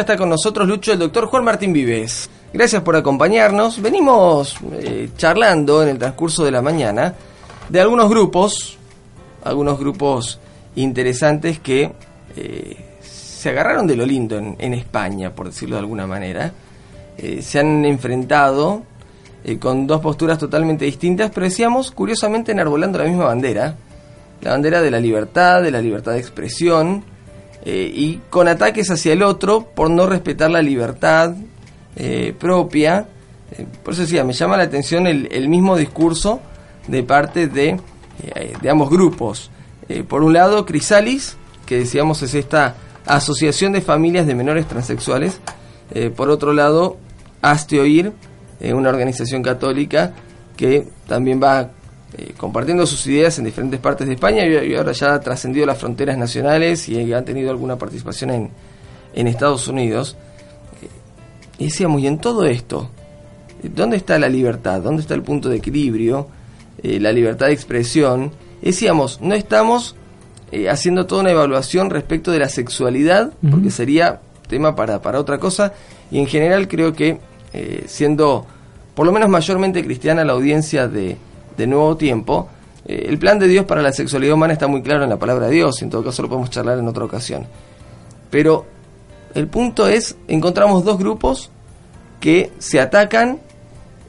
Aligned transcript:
Está 0.00 0.16
con 0.16 0.28
nosotros 0.28 0.68
Lucho, 0.68 0.92
el 0.92 1.00
doctor 1.00 1.26
Juan 1.26 1.42
Martín 1.42 1.72
Vives. 1.72 2.30
Gracias 2.52 2.82
por 2.82 2.94
acompañarnos. 2.94 3.82
Venimos 3.82 4.56
eh, 4.74 5.10
charlando 5.16 5.82
en 5.82 5.88
el 5.88 5.98
transcurso 5.98 6.44
de 6.44 6.52
la 6.52 6.62
mañana 6.62 7.14
de 7.68 7.80
algunos 7.80 8.08
grupos, 8.08 8.78
algunos 9.42 9.76
grupos 9.76 10.38
interesantes 10.76 11.58
que 11.58 11.92
eh, 12.36 12.76
se 13.02 13.50
agarraron 13.50 13.88
de 13.88 13.96
lo 13.96 14.06
lindo 14.06 14.38
en, 14.38 14.74
España, 14.74 15.34
por 15.34 15.46
decirlo 15.46 15.74
de 15.74 15.80
alguna 15.80 16.06
manera. 16.06 16.52
Eh, 17.16 17.42
se 17.42 17.58
han 17.58 17.84
enfrentado 17.84 18.84
con 19.58 19.86
dos 19.86 20.00
posturas 20.00 20.38
totalmente 20.38 20.84
distintas, 20.84 21.32
pero 21.34 21.44
decíamos, 21.44 21.90
curiosamente, 21.90 22.52
enarbolando 22.52 22.98
la 22.98 23.04
misma 23.04 23.24
bandera, 23.24 23.74
la 24.42 24.52
bandera 24.52 24.80
de 24.80 24.92
la 24.92 25.00
libertad, 25.00 25.60
de 25.60 25.72
la 25.72 25.82
libertad 25.82 26.12
de 26.12 26.20
expresión, 26.20 27.04
eh, 27.64 27.90
y 27.92 28.20
con 28.30 28.48
ataques 28.48 28.90
hacia 28.90 29.12
el 29.12 29.22
otro 29.22 29.62
por 29.74 29.90
no 29.90 30.06
respetar 30.06 30.50
la 30.50 30.62
libertad 30.62 31.34
eh, 31.96 32.34
propia. 32.38 33.08
Eh, 33.52 33.66
por 33.82 33.94
eso 33.94 34.02
decía, 34.02 34.24
me 34.24 34.32
llama 34.32 34.56
la 34.56 34.64
atención 34.64 35.06
el, 35.06 35.48
mismo 35.48 35.76
discurso 35.76 36.40
de 36.86 37.02
parte 37.02 37.48
de, 37.48 37.80
de 38.60 38.70
ambos 38.70 38.90
grupos. 38.90 39.50
por 40.08 40.22
un 40.22 40.32
lado, 40.32 40.64
Crisalis, 40.64 41.36
que 41.66 41.78
decíamos 41.78 42.22
es 42.22 42.34
esta 42.34 42.76
asociación 43.04 43.72
de 43.72 43.80
familias 43.80 44.26
de 44.26 44.34
menores 44.34 44.66
transexuales. 44.66 45.40
por 46.16 46.30
otro 46.30 46.52
lado, 46.52 46.96
Hazte 47.42 47.80
Oír, 47.80 48.12
una 48.60 48.88
organización 48.88 49.42
católica 49.42 50.12
que 50.56 50.88
también 51.06 51.40
va 51.42 51.70
eh, 52.16 52.32
compartiendo 52.38 52.86
sus 52.86 53.06
ideas 53.06 53.38
en 53.38 53.44
diferentes 53.44 53.78
partes 53.80 54.06
de 54.06 54.14
España 54.14 54.42
y, 54.46 54.74
ahora 54.74 54.92
ya 54.92 55.12
ha 55.12 55.20
trascendido 55.20 55.66
las 55.66 55.76
fronteras 55.76 56.16
nacionales 56.16 56.88
y 56.88 57.12
ha 57.12 57.22
tenido 57.22 57.50
alguna 57.50 57.76
participación 57.76 58.30
en, 58.30 58.50
en 59.14 59.26
Estados 59.26 59.68
Unidos. 59.68 60.16
Eh, 60.80 60.88
y 61.58 61.64
decíamos, 61.64 62.00
y 62.00 62.06
en 62.06 62.18
todo 62.18 62.46
esto, 62.46 62.88
¿dónde 63.62 63.98
está 63.98 64.18
la 64.18 64.30
libertad? 64.30 64.80
¿Dónde 64.80 65.02
está 65.02 65.14
el 65.14 65.22
punto 65.22 65.50
de 65.50 65.58
equilibrio? 65.58 66.28
Eh, 66.82 66.98
la 66.98 67.12
libertad 67.12 67.48
de 67.48 67.52
expresión. 67.52 68.32
Decíamos, 68.62 69.20
no 69.20 69.34
estamos 69.34 69.94
haciendo 70.70 71.04
toda 71.04 71.20
una 71.20 71.32
evaluación 71.32 71.90
respecto 71.90 72.30
de 72.32 72.38
la 72.38 72.48
sexualidad, 72.48 73.34
porque 73.50 73.70
sería 73.70 74.22
tema 74.48 74.74
para, 74.74 75.02
para 75.02 75.20
otra 75.20 75.36
cosa, 75.38 75.74
y 76.10 76.18
en 76.20 76.26
general 76.26 76.68
creo 76.68 76.94
que 76.94 77.20
siendo 77.86 78.46
por 78.94 79.04
lo 79.04 79.12
menos 79.12 79.28
mayormente 79.28 79.84
cristiana 79.84 80.24
la 80.24 80.32
audiencia 80.32 80.88
de, 80.88 81.18
de 81.58 81.66
nuevo 81.66 81.96
tiempo, 81.96 82.48
eh, 82.86 83.06
el 83.08 83.18
plan 83.18 83.38
de 83.38 83.48
Dios 83.48 83.66
para 83.66 83.82
la 83.82 83.92
sexualidad 83.92 84.34
humana 84.34 84.54
está 84.54 84.68
muy 84.68 84.80
claro 84.80 85.04
en 85.04 85.10
la 85.10 85.18
palabra 85.18 85.48
de 85.48 85.54
Dios, 85.56 85.82
en 85.82 85.90
todo 85.90 86.04
caso 86.04 86.22
lo 86.22 86.28
podemos 86.28 86.50
charlar 86.50 86.78
en 86.78 86.88
otra 86.88 87.04
ocasión. 87.04 87.46
Pero 88.30 88.64
el 89.34 89.48
punto 89.48 89.88
es, 89.88 90.16
encontramos 90.28 90.84
dos 90.84 90.98
grupos 90.98 91.50
que 92.20 92.52
se 92.58 92.80
atacan 92.80 93.40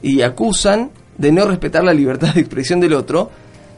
y 0.01 0.21
acusan 0.21 0.91
de 1.17 1.31
no 1.31 1.45
respetar 1.45 1.83
la 1.83 1.93
libertad 1.93 2.33
de 2.35 2.39
expresión 2.39 2.79
del 2.79 2.93
otro, 2.93 3.31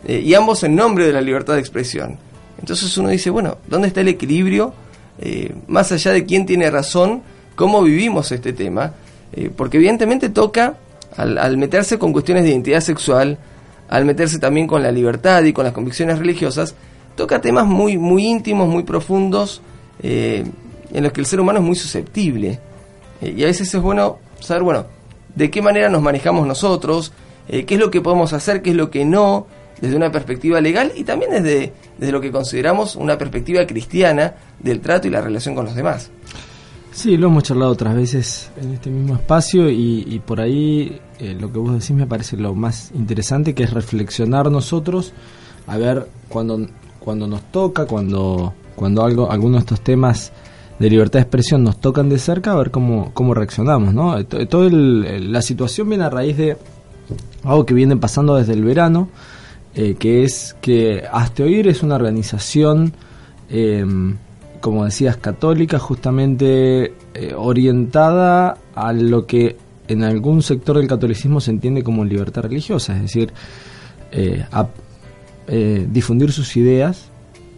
eh, 0.06 0.22
y 0.24 0.34
ambos 0.34 0.64
en 0.64 0.76
nombre 0.76 1.06
de 1.06 1.14
la 1.14 1.22
libertad 1.22 1.54
de 1.54 1.62
expresión. 1.62 2.18
Entonces 2.60 2.96
uno 2.98 3.10
dice, 3.10 3.30
bueno, 3.30 3.58
¿dónde 3.68 3.88
está 3.88 4.02
el 4.02 4.10
equilibrio? 4.10 4.74
Eh, 5.20 5.56
más 5.68 5.92
allá 5.92 6.12
de 6.12 6.26
quién 6.26 6.46
tiene 6.46 6.70
razón, 6.70 7.24
cómo 7.56 7.82
vivimos 7.82 8.32
este 8.32 8.54
tema, 8.54 8.94
porque 9.56 9.78
evidentemente 9.78 10.28
toca, 10.28 10.76
al, 11.16 11.38
al 11.38 11.56
meterse 11.58 11.98
con 11.98 12.12
cuestiones 12.12 12.44
de 12.44 12.50
identidad 12.50 12.82
sexual, 12.82 13.38
al 13.92 14.06
meterse 14.06 14.40
también 14.40 14.68
con 14.68 14.82
la 14.82 14.92
libertad 14.92 15.44
y 15.44 15.52
con 15.52 15.66
las 15.66 15.74
convicciones 15.74 16.18
religiosas, 16.18 16.76
toca 17.16 17.42
temas 17.42 17.68
muy, 17.68 17.98
muy 17.98 18.26
íntimos, 18.26 18.70
muy 18.70 18.84
profundos, 18.84 19.62
eh, 20.02 20.46
en 20.94 21.04
los 21.04 21.12
que 21.12 21.20
el 21.20 21.28
ser 21.28 21.42
humano 21.42 21.60
es 21.60 21.66
muy 21.66 21.76
susceptible. 21.76 22.58
Eh, 23.22 23.36
y 23.38 23.44
a 23.44 23.48
veces 23.48 23.74
es 23.74 23.82
bueno 23.82 24.20
saber, 24.40 24.64
bueno, 24.64 24.86
de 25.36 25.52
qué 25.52 25.62
manera 25.62 25.90
nos 25.90 26.02
manejamos 26.02 26.48
nosotros, 26.48 27.12
eh, 27.50 27.66
qué 27.66 27.74
es 27.74 27.80
lo 27.82 27.92
que 27.92 28.00
podemos 28.00 28.32
hacer, 28.32 28.62
qué 28.62 28.70
es 28.70 28.78
lo 28.78 28.90
que 28.90 29.04
no, 29.04 29.46
desde 29.82 29.98
una 29.98 30.10
perspectiva 30.10 30.62
legal 30.62 30.94
y 30.96 31.04
también 31.04 31.32
desde, 31.32 31.74
desde 31.98 32.12
lo 32.14 32.22
que 32.22 32.32
consideramos 32.32 32.96
una 32.96 33.18
perspectiva 33.18 33.68
cristiana 33.68 34.36
del 34.58 34.80
trato 34.80 35.10
y 35.10 35.12
la 35.12 35.20
relación 35.20 35.54
con 35.54 35.66
los 35.66 35.76
demás. 35.76 36.12
Sí, 36.94 37.16
lo 37.16 37.28
hemos 37.28 37.44
charlado 37.44 37.72
otras 37.72 37.96
veces 37.96 38.52
en 38.62 38.74
este 38.74 38.90
mismo 38.90 39.16
espacio 39.16 39.70
y, 39.70 40.22
por 40.26 40.42
ahí 40.42 41.00
eh, 41.20 41.38
lo 41.40 41.52
que 41.52 41.58
vos 41.58 41.72
decís 41.72 41.92
me 41.92 42.06
parece 42.06 42.36
lo 42.36 42.54
más 42.54 42.92
interesante, 42.94 43.56
que 43.56 43.64
es 43.64 43.72
reflexionar 43.72 44.52
nosotros, 44.52 45.14
a 45.68 45.78
ver 45.78 46.08
cuando, 46.28 46.68
cuando 47.00 47.28
nos 47.28 47.44
toca, 47.50 47.86
cuando, 47.86 48.54
cuando 48.76 49.04
algo, 49.04 49.32
algunos 49.32 49.62
de 49.62 49.66
estos 49.66 49.82
temas 49.82 50.34
de 50.80 50.90
libertad 50.90 51.20
de 51.20 51.24
expresión 51.24 51.64
nos 51.64 51.80
tocan 51.80 52.10
de 52.10 52.20
cerca, 52.20 52.52
a 52.52 52.56
ver 52.56 52.72
cómo, 52.72 53.12
cómo 53.14 53.34
reaccionamos. 53.34 53.94
¿no? 53.94 54.24
Toda 54.26 54.70
la 54.70 55.42
situación 55.42 55.88
viene 55.88 56.04
a 56.04 56.10
raíz 56.10 56.36
de 56.36 56.58
algo 57.44 57.66
que 57.66 57.74
viene 57.74 57.96
pasando 57.96 58.36
desde 58.36 58.52
el 58.52 58.66
verano, 58.66 59.08
eh, 59.76 59.96
que 59.98 60.26
es 60.26 60.58
que 60.60 61.04
Hazte 61.10 61.44
Oír 61.44 61.70
es 61.70 61.84
una 61.84 61.96
organización... 61.96 62.94
Eh, 63.50 63.86
como 64.62 64.86
decías, 64.86 65.18
católica, 65.18 65.80
justamente 65.80 66.94
eh, 67.14 67.34
orientada 67.36 68.58
a 68.76 68.94
lo 68.94 69.26
que 69.26 69.58
en 69.88 70.04
algún 70.04 70.42
sector 70.44 70.78
del 70.78 70.88
catolicismo 70.88 71.42
se 71.42 71.52
entiende 71.52 71.84
como 71.84 72.06
libertad 72.06 72.44
religiosa, 72.44 72.96
es 72.96 73.02
decir, 73.02 73.34
eh, 74.12 74.46
a 74.52 74.68
eh, 75.48 75.86
difundir 75.92 76.32
sus 76.32 76.56
ideas, 76.56 77.10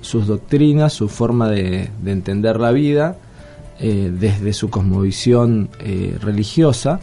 sus 0.01 0.25
doctrinas, 0.25 0.93
su 0.93 1.09
forma 1.09 1.49
de, 1.49 1.91
entender 2.05 2.59
la 2.59 2.71
vida 2.71 3.17
desde 3.79 4.53
su 4.53 4.69
cosmovisión 4.69 5.67
religiosa, 6.21 7.01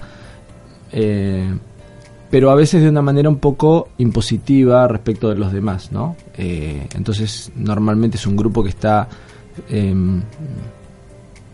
pero 2.31 2.51
a 2.51 2.55
veces 2.55 2.83
de 2.83 2.89
una 2.89 3.03
manera 3.03 3.29
un 3.29 3.37
poco 3.37 3.89
impositiva 3.99 4.89
respecto 4.89 5.29
de 5.29 5.35
los 5.35 5.53
demás, 5.53 5.93
¿no? 5.93 6.17
entonces, 6.39 7.53
normalmente 7.55 8.17
es 8.17 8.27
un 8.27 8.37
grupo 8.37 8.63
que 8.63 8.71
está 8.71 9.09
Em, 9.69 10.23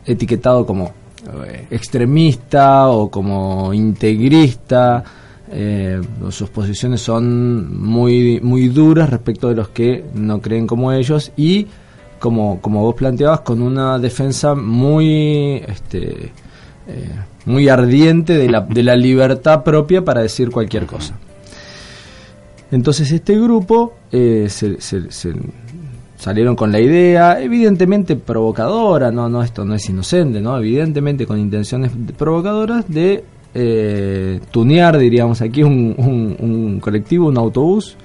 etiquetado 0.06 0.64
como 0.64 0.92
eh, 1.44 1.66
extremista 1.70 2.88
o 2.88 3.10
como 3.10 3.74
integrista. 3.74 5.02
Eh, 5.50 6.00
sus 6.30 6.48
posiciones 6.50 7.00
son 7.00 7.80
muy, 7.80 8.40
muy 8.40 8.68
duras 8.68 9.10
respecto 9.10 9.48
de 9.48 9.54
los 9.54 9.68
que 9.68 10.04
no 10.14 10.40
creen 10.40 10.66
como 10.66 10.92
ellos 10.92 11.32
y 11.36 11.66
como, 12.18 12.60
como 12.60 12.82
vos 12.82 12.94
planteabas 12.94 13.40
con 13.40 13.62
una 13.62 13.98
defensa 13.98 14.54
muy 14.54 15.62
este, 15.66 16.32
eh, 16.88 17.10
muy 17.44 17.68
ardiente 17.68 18.36
de 18.36 18.48
la, 18.48 18.60
de 18.62 18.82
la 18.82 18.96
libertad 18.96 19.62
propia 19.62 20.04
para 20.04 20.22
decir 20.22 20.50
cualquier 20.50 20.86
cosa. 20.86 21.16
Entonces 22.72 23.12
este 23.12 23.38
grupo 23.38 23.94
se, 24.10 24.78
salieron 26.26 26.56
con 26.56 26.72
la 26.72 26.80
idea, 26.80 27.40
evidentemente 27.40 28.16
provocadora, 28.16 29.12
no, 29.12 29.28
no, 29.28 29.44
esto 29.44 29.64
no 29.64 29.76
es 29.76 29.88
inocente, 29.88 30.40
¿no? 30.40 30.58
Evidentemente 30.58 31.24
con 31.24 31.38
intenciones 31.38 31.92
provocadoras 32.18 32.84
de 32.88 33.22
eh, 33.54 34.40
tunear, 34.50 34.98
diríamos 34.98 35.40
aquí, 35.40 35.62
un, 35.62 35.94
un, 35.96 36.80
colectivo, 36.80 37.28
un 37.28 37.38
autobús, 37.38 37.96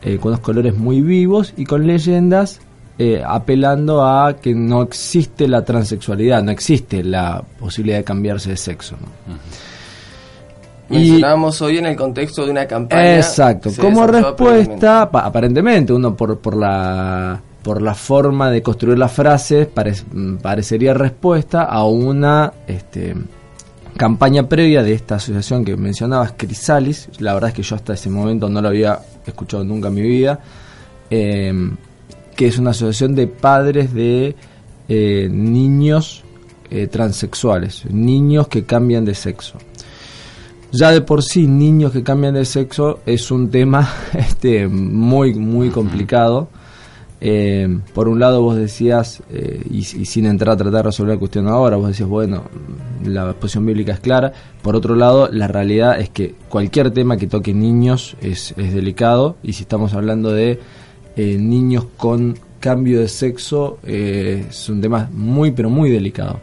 eh, 0.00 0.16
con 0.18 0.28
unos 0.28 0.38
colores 0.42 0.76
muy 0.76 1.00
vivos 1.00 1.54
y 1.56 1.64
con 1.64 1.88
leyendas 1.88 2.60
eh, 3.00 3.20
apelando 3.26 4.06
a 4.06 4.36
que 4.36 4.54
no 4.54 4.82
existe 4.82 5.48
la 5.48 5.64
transexualidad, 5.64 6.44
no 6.44 6.52
existe 6.52 7.02
la 7.02 7.42
posibilidad 7.58 7.98
de 7.98 8.04
cambiarse 8.04 8.50
de 8.50 8.58
sexo. 8.58 8.94
Mencionábamos 10.88 11.60
hoy 11.62 11.78
en 11.78 11.86
el 11.86 11.96
contexto 11.96 12.44
de 12.44 12.52
una 12.52 12.64
campaña. 12.64 13.16
Exacto, 13.16 13.70
como 13.76 14.06
respuesta, 14.06 15.02
aparentemente, 15.02 15.92
uno 15.92 16.14
por, 16.14 16.38
por 16.38 16.56
la 16.56 17.42
por 17.66 17.82
la 17.82 17.96
forma 17.96 18.48
de 18.52 18.62
construir 18.62 18.96
las 18.96 19.10
frases, 19.10 19.66
parecería 20.40 20.94
respuesta 20.94 21.64
a 21.64 21.84
una 21.84 22.52
este, 22.68 23.16
campaña 23.96 24.48
previa 24.48 24.84
de 24.84 24.92
esta 24.92 25.16
asociación 25.16 25.64
que 25.64 25.76
mencionabas, 25.76 26.34
Crisalis. 26.36 27.08
La 27.18 27.34
verdad 27.34 27.48
es 27.48 27.56
que 27.56 27.62
yo 27.64 27.74
hasta 27.74 27.94
ese 27.94 28.08
momento 28.08 28.48
no 28.48 28.62
lo 28.62 28.68
había 28.68 29.00
escuchado 29.26 29.64
nunca 29.64 29.88
en 29.88 29.94
mi 29.94 30.02
vida. 30.02 30.38
Em, 31.10 31.76
que 32.36 32.46
es 32.46 32.56
una 32.56 32.70
asociación 32.70 33.16
de 33.16 33.26
padres 33.26 33.92
de 33.92 34.36
eh, 34.88 35.28
niños 35.28 36.22
eh, 36.70 36.86
transexuales, 36.86 37.84
niños 37.90 38.46
que 38.46 38.62
cambian 38.64 39.04
de 39.04 39.16
sexo. 39.16 39.58
Ya 40.70 40.92
de 40.92 41.00
por 41.00 41.20
sí, 41.20 41.48
niños 41.48 41.90
que 41.90 42.04
cambian 42.04 42.34
de 42.34 42.44
sexo 42.44 43.00
es 43.06 43.32
un 43.32 43.50
tema 43.50 43.90
este, 44.12 44.68
muy, 44.68 45.34
muy 45.34 45.70
complicado. 45.70 46.48
Eh, 47.20 47.80
por 47.94 48.08
un 48.08 48.20
lado 48.20 48.42
vos 48.42 48.56
decías, 48.56 49.22
eh, 49.30 49.62
y, 49.70 49.82
sin 49.82 50.26
entrar 50.26 50.54
a 50.54 50.56
tratar 50.56 50.74
de 50.74 50.82
resolver 50.82 51.14
la 51.14 51.18
cuestión 51.18 51.48
ahora, 51.48 51.76
vos 51.76 51.88
decías, 51.88 52.08
bueno, 52.08 52.44
la 53.04 53.32
posición 53.32 53.66
bíblica 53.66 53.92
es 53.92 54.00
clara. 54.00 54.32
Por 54.62 54.76
otro 54.76 54.94
lado, 54.94 55.28
la 55.32 55.48
realidad 55.48 55.98
es 55.98 56.10
que 56.10 56.34
cualquier 56.48 56.90
tema 56.90 57.16
que 57.16 57.26
toque 57.26 57.54
niños 57.54 58.16
es, 58.20 58.54
delicado, 58.56 59.36
y 59.42 59.54
si 59.54 59.62
estamos 59.62 59.94
hablando 59.94 60.32
de 60.32 60.60
eh, 61.16 61.36
niños 61.38 61.86
con 61.96 62.38
cambio 62.60 63.00
de 63.00 63.08
sexo, 63.08 63.78
es 63.84 64.68
un 64.68 64.80
tema 64.80 65.08
muy, 65.12 65.52
pero 65.52 65.70
muy 65.70 65.90
delicado. 65.90 66.40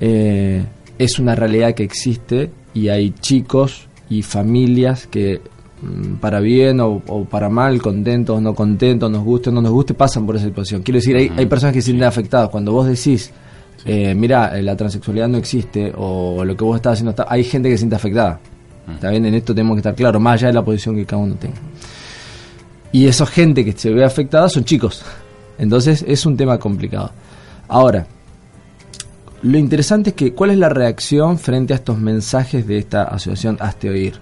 eh, 0.00 0.64
es 0.98 1.18
una 1.18 1.34
realidad 1.34 1.74
que 1.74 1.82
existe 1.82 2.50
y 2.74 2.88
hay 2.88 3.10
chicos 3.10 3.86
y 4.08 4.22
familias 4.22 5.06
que 5.06 5.40
para 6.20 6.40
bien 6.40 6.80
o, 6.80 7.00
para 7.30 7.48
mal, 7.48 7.80
contentos 7.82 8.40
no 8.40 8.54
contentos, 8.54 9.10
nos 9.10 9.22
guste 9.22 9.50
o 9.50 9.52
no 9.52 9.60
nos 9.60 9.72
guste, 9.72 9.94
pasan 9.94 10.26
por 10.26 10.36
esa 10.36 10.46
situación. 10.46 10.82
Quiero 10.82 10.96
decir, 10.96 11.16
hay, 11.16 11.30
hay 11.36 11.46
personas 11.46 11.74
que 11.74 11.80
se 11.80 11.86
sienten 11.86 12.08
afectadas. 12.08 12.48
Cuando 12.48 12.72
vos 12.72 12.86
decís, 12.86 13.30
eh, 13.84 14.14
mira, 14.14 14.60
la 14.62 14.76
transexualidad 14.76 15.28
no 15.28 15.38
existe 15.38 15.92
o 15.96 16.44
lo 16.44 16.56
que 16.56 16.64
vos 16.64 16.76
estás 16.76 16.94
haciendo 16.94 17.10
está, 17.10 17.26
hay 17.28 17.44
gente 17.44 17.68
que 17.68 17.74
se 17.74 17.80
siente 17.80 17.96
afectada. 17.96 18.40
Está 18.94 19.10
bien, 19.10 19.26
en 19.26 19.34
esto 19.34 19.54
tenemos 19.54 19.74
que 19.74 19.80
estar 19.80 19.94
claros, 19.94 20.22
más 20.22 20.34
allá 20.34 20.48
de 20.48 20.54
la 20.54 20.64
posición 20.64 20.94
que 20.94 21.04
cada 21.04 21.22
uno 21.22 21.34
tenga. 21.34 21.56
Y 22.92 23.06
esa 23.06 23.26
gente 23.26 23.64
que 23.64 23.72
se 23.72 23.90
ve 23.90 24.04
afectada 24.04 24.48
son 24.48 24.64
chicos. 24.64 25.02
Entonces 25.58 26.04
es 26.06 26.24
un 26.24 26.36
tema 26.36 26.58
complicado. 26.58 27.10
Ahora, 27.68 28.06
lo 29.42 29.58
interesante 29.58 30.10
es 30.10 30.16
que, 30.16 30.32
¿cuál 30.32 30.50
es 30.50 30.58
la 30.58 30.68
reacción 30.68 31.38
frente 31.38 31.72
a 31.72 31.76
estos 31.76 31.98
mensajes 31.98 32.66
de 32.66 32.78
esta 32.78 33.04
asociación 33.04 33.56
Hazte 33.60 33.90
Oír? 33.90 34.14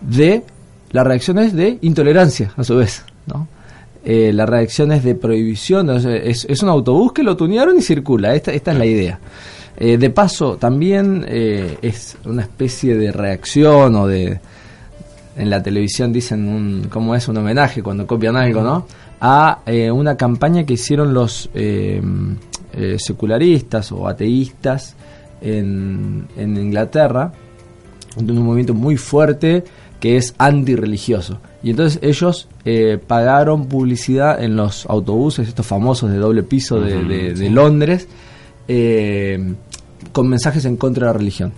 De, 0.00 0.42
la 0.92 1.04
reacción 1.04 1.38
es 1.38 1.54
de 1.54 1.78
intolerancia, 1.82 2.52
a 2.56 2.64
su 2.64 2.76
vez, 2.76 3.04
¿no? 3.26 3.46
Eh, 4.02 4.32
la 4.32 4.46
reacción 4.46 4.92
es 4.92 5.04
de 5.04 5.14
prohibición, 5.14 5.90
es, 5.90 6.62
un 6.62 6.68
autobús 6.68 7.12
que 7.12 7.22
lo 7.22 7.36
tunearon 7.36 7.78
y 7.78 7.82
circula, 7.82 8.34
esta, 8.34 8.52
esta 8.52 8.72
es 8.72 8.78
la 8.78 8.86
idea. 8.86 9.18
Eh, 9.76 9.98
de 9.98 10.10
paso, 10.10 10.56
también 10.56 11.24
eh, 11.28 11.78
es 11.82 12.16
una 12.24 12.42
especie 12.42 12.96
de 12.96 13.12
reacción 13.12 13.94
o 13.94 14.06
de... 14.06 14.40
En 15.36 15.48
la 15.48 15.62
televisión 15.62 16.12
dicen, 16.12 16.48
un, 16.48 16.88
¿cómo 16.90 17.14
es? 17.14 17.28
Un 17.28 17.38
homenaje 17.38 17.82
cuando 17.82 18.06
copian 18.06 18.36
algo, 18.36 18.62
¿no? 18.62 18.86
A 19.20 19.60
una 19.92 20.16
campaña 20.16 20.64
que 20.64 20.74
hicieron 20.74 21.14
los 21.14 21.48
eh, 21.54 22.02
secularistas 22.98 23.92
o 23.92 24.08
ateístas 24.08 24.96
en, 25.40 26.26
en 26.36 26.56
Inglaterra, 26.56 27.32
un 28.16 28.42
movimiento 28.42 28.74
muy 28.74 28.96
fuerte 28.96 29.64
que 30.00 30.16
es 30.16 30.34
antirreligioso. 30.38 31.38
Y 31.62 31.70
entonces 31.70 32.00
ellos 32.02 32.48
eh, 32.64 32.98
pagaron 33.06 33.66
publicidad 33.66 34.42
en 34.42 34.56
los 34.56 34.86
autobuses, 34.86 35.46
estos 35.46 35.66
famosos 35.66 36.10
de 36.10 36.16
doble 36.16 36.42
piso 36.42 36.80
de, 36.80 37.50
Londres, 37.50 38.08
eh, 38.66 39.54
con 40.12 40.28
mensajes 40.28 40.64
en 40.64 40.76
contra 40.76 41.06
de 41.06 41.12
la 41.12 41.18
religión. 41.18 41.52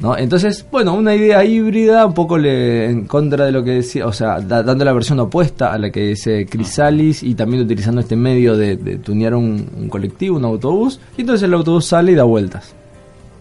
¿no? 0.00 0.16
Entonces, 0.16 0.66
bueno, 0.70 0.94
una 0.94 1.14
idea 1.14 1.42
híbrida, 1.44 2.04
un 2.04 2.12
poco 2.12 2.36
le, 2.36 2.84
en 2.90 3.06
contra 3.06 3.46
de 3.46 3.52
lo 3.52 3.64
que 3.64 3.70
decía, 3.70 4.06
o 4.06 4.12
sea, 4.12 4.40
dando 4.40 4.84
la 4.84 4.92
versión 4.92 5.18
opuesta 5.20 5.72
a 5.72 5.78
la 5.78 5.90
que 5.90 6.08
dice 6.08 6.46
Crisalis 6.46 7.22
y 7.22 7.34
también 7.34 7.62
utilizando 7.62 8.02
este 8.02 8.16
medio 8.16 8.56
de, 8.56 8.76
tunear 8.98 9.34
un, 9.34 9.88
colectivo, 9.88 10.36
un 10.36 10.44
autobús, 10.44 11.00
y 11.16 11.22
entonces 11.22 11.44
el 11.44 11.54
autobús 11.54 11.86
sale 11.86 12.12
y 12.12 12.14
da 12.14 12.24
vueltas. 12.24 12.74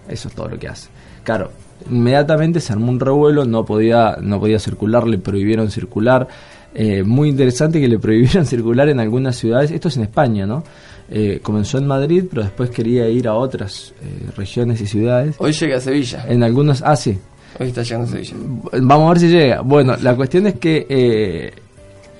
Eso 0.07 0.29
es 0.29 0.35
todo 0.35 0.47
lo 0.47 0.57
que 0.57 0.69
hace. 0.69 0.87
Claro, 1.23 1.51
inmediatamente 1.89 2.59
se 2.59 2.73
armó 2.73 2.91
un 2.91 2.99
revuelo, 2.99 3.45
no 3.45 3.65
podía, 3.65 4.17
no 4.21 4.39
podía 4.39 4.59
circular, 4.59 5.07
le 5.07 5.17
prohibieron 5.17 5.71
circular. 5.71 6.27
Eh, 6.73 7.03
muy 7.03 7.29
interesante 7.29 7.79
que 7.79 7.87
le 7.87 7.99
prohibieran 7.99 8.45
circular 8.45 8.89
en 8.89 8.99
algunas 8.99 9.35
ciudades, 9.35 9.71
esto 9.71 9.87
es 9.87 9.97
en 9.97 10.03
España, 10.03 10.45
¿no? 10.45 10.63
Eh, 11.07 11.39
comenzó 11.41 11.77
en 11.77 11.85
Madrid, 11.85 12.25
pero 12.29 12.41
después 12.41 12.71
quería 12.71 13.07
ir 13.07 13.27
a 13.27 13.35
otras 13.35 13.93
eh, 14.01 14.31
regiones 14.35 14.81
y 14.81 14.87
ciudades. 14.87 15.35
Hoy 15.37 15.51
llega 15.51 15.77
a 15.77 15.79
Sevilla. 15.79 16.25
En 16.27 16.41
algunos, 16.41 16.81
ah, 16.81 16.95
sí. 16.95 17.17
Hoy 17.59 17.67
está 17.67 17.83
llegando 17.83 18.07
a 18.07 18.11
Sevilla. 18.11 18.33
Vamos 18.81 19.05
a 19.05 19.09
ver 19.09 19.19
si 19.19 19.27
llega. 19.27 19.61
Bueno, 19.61 19.95
la 20.01 20.15
cuestión 20.15 20.47
es 20.47 20.55
que 20.55 20.87
eh, 20.89 21.53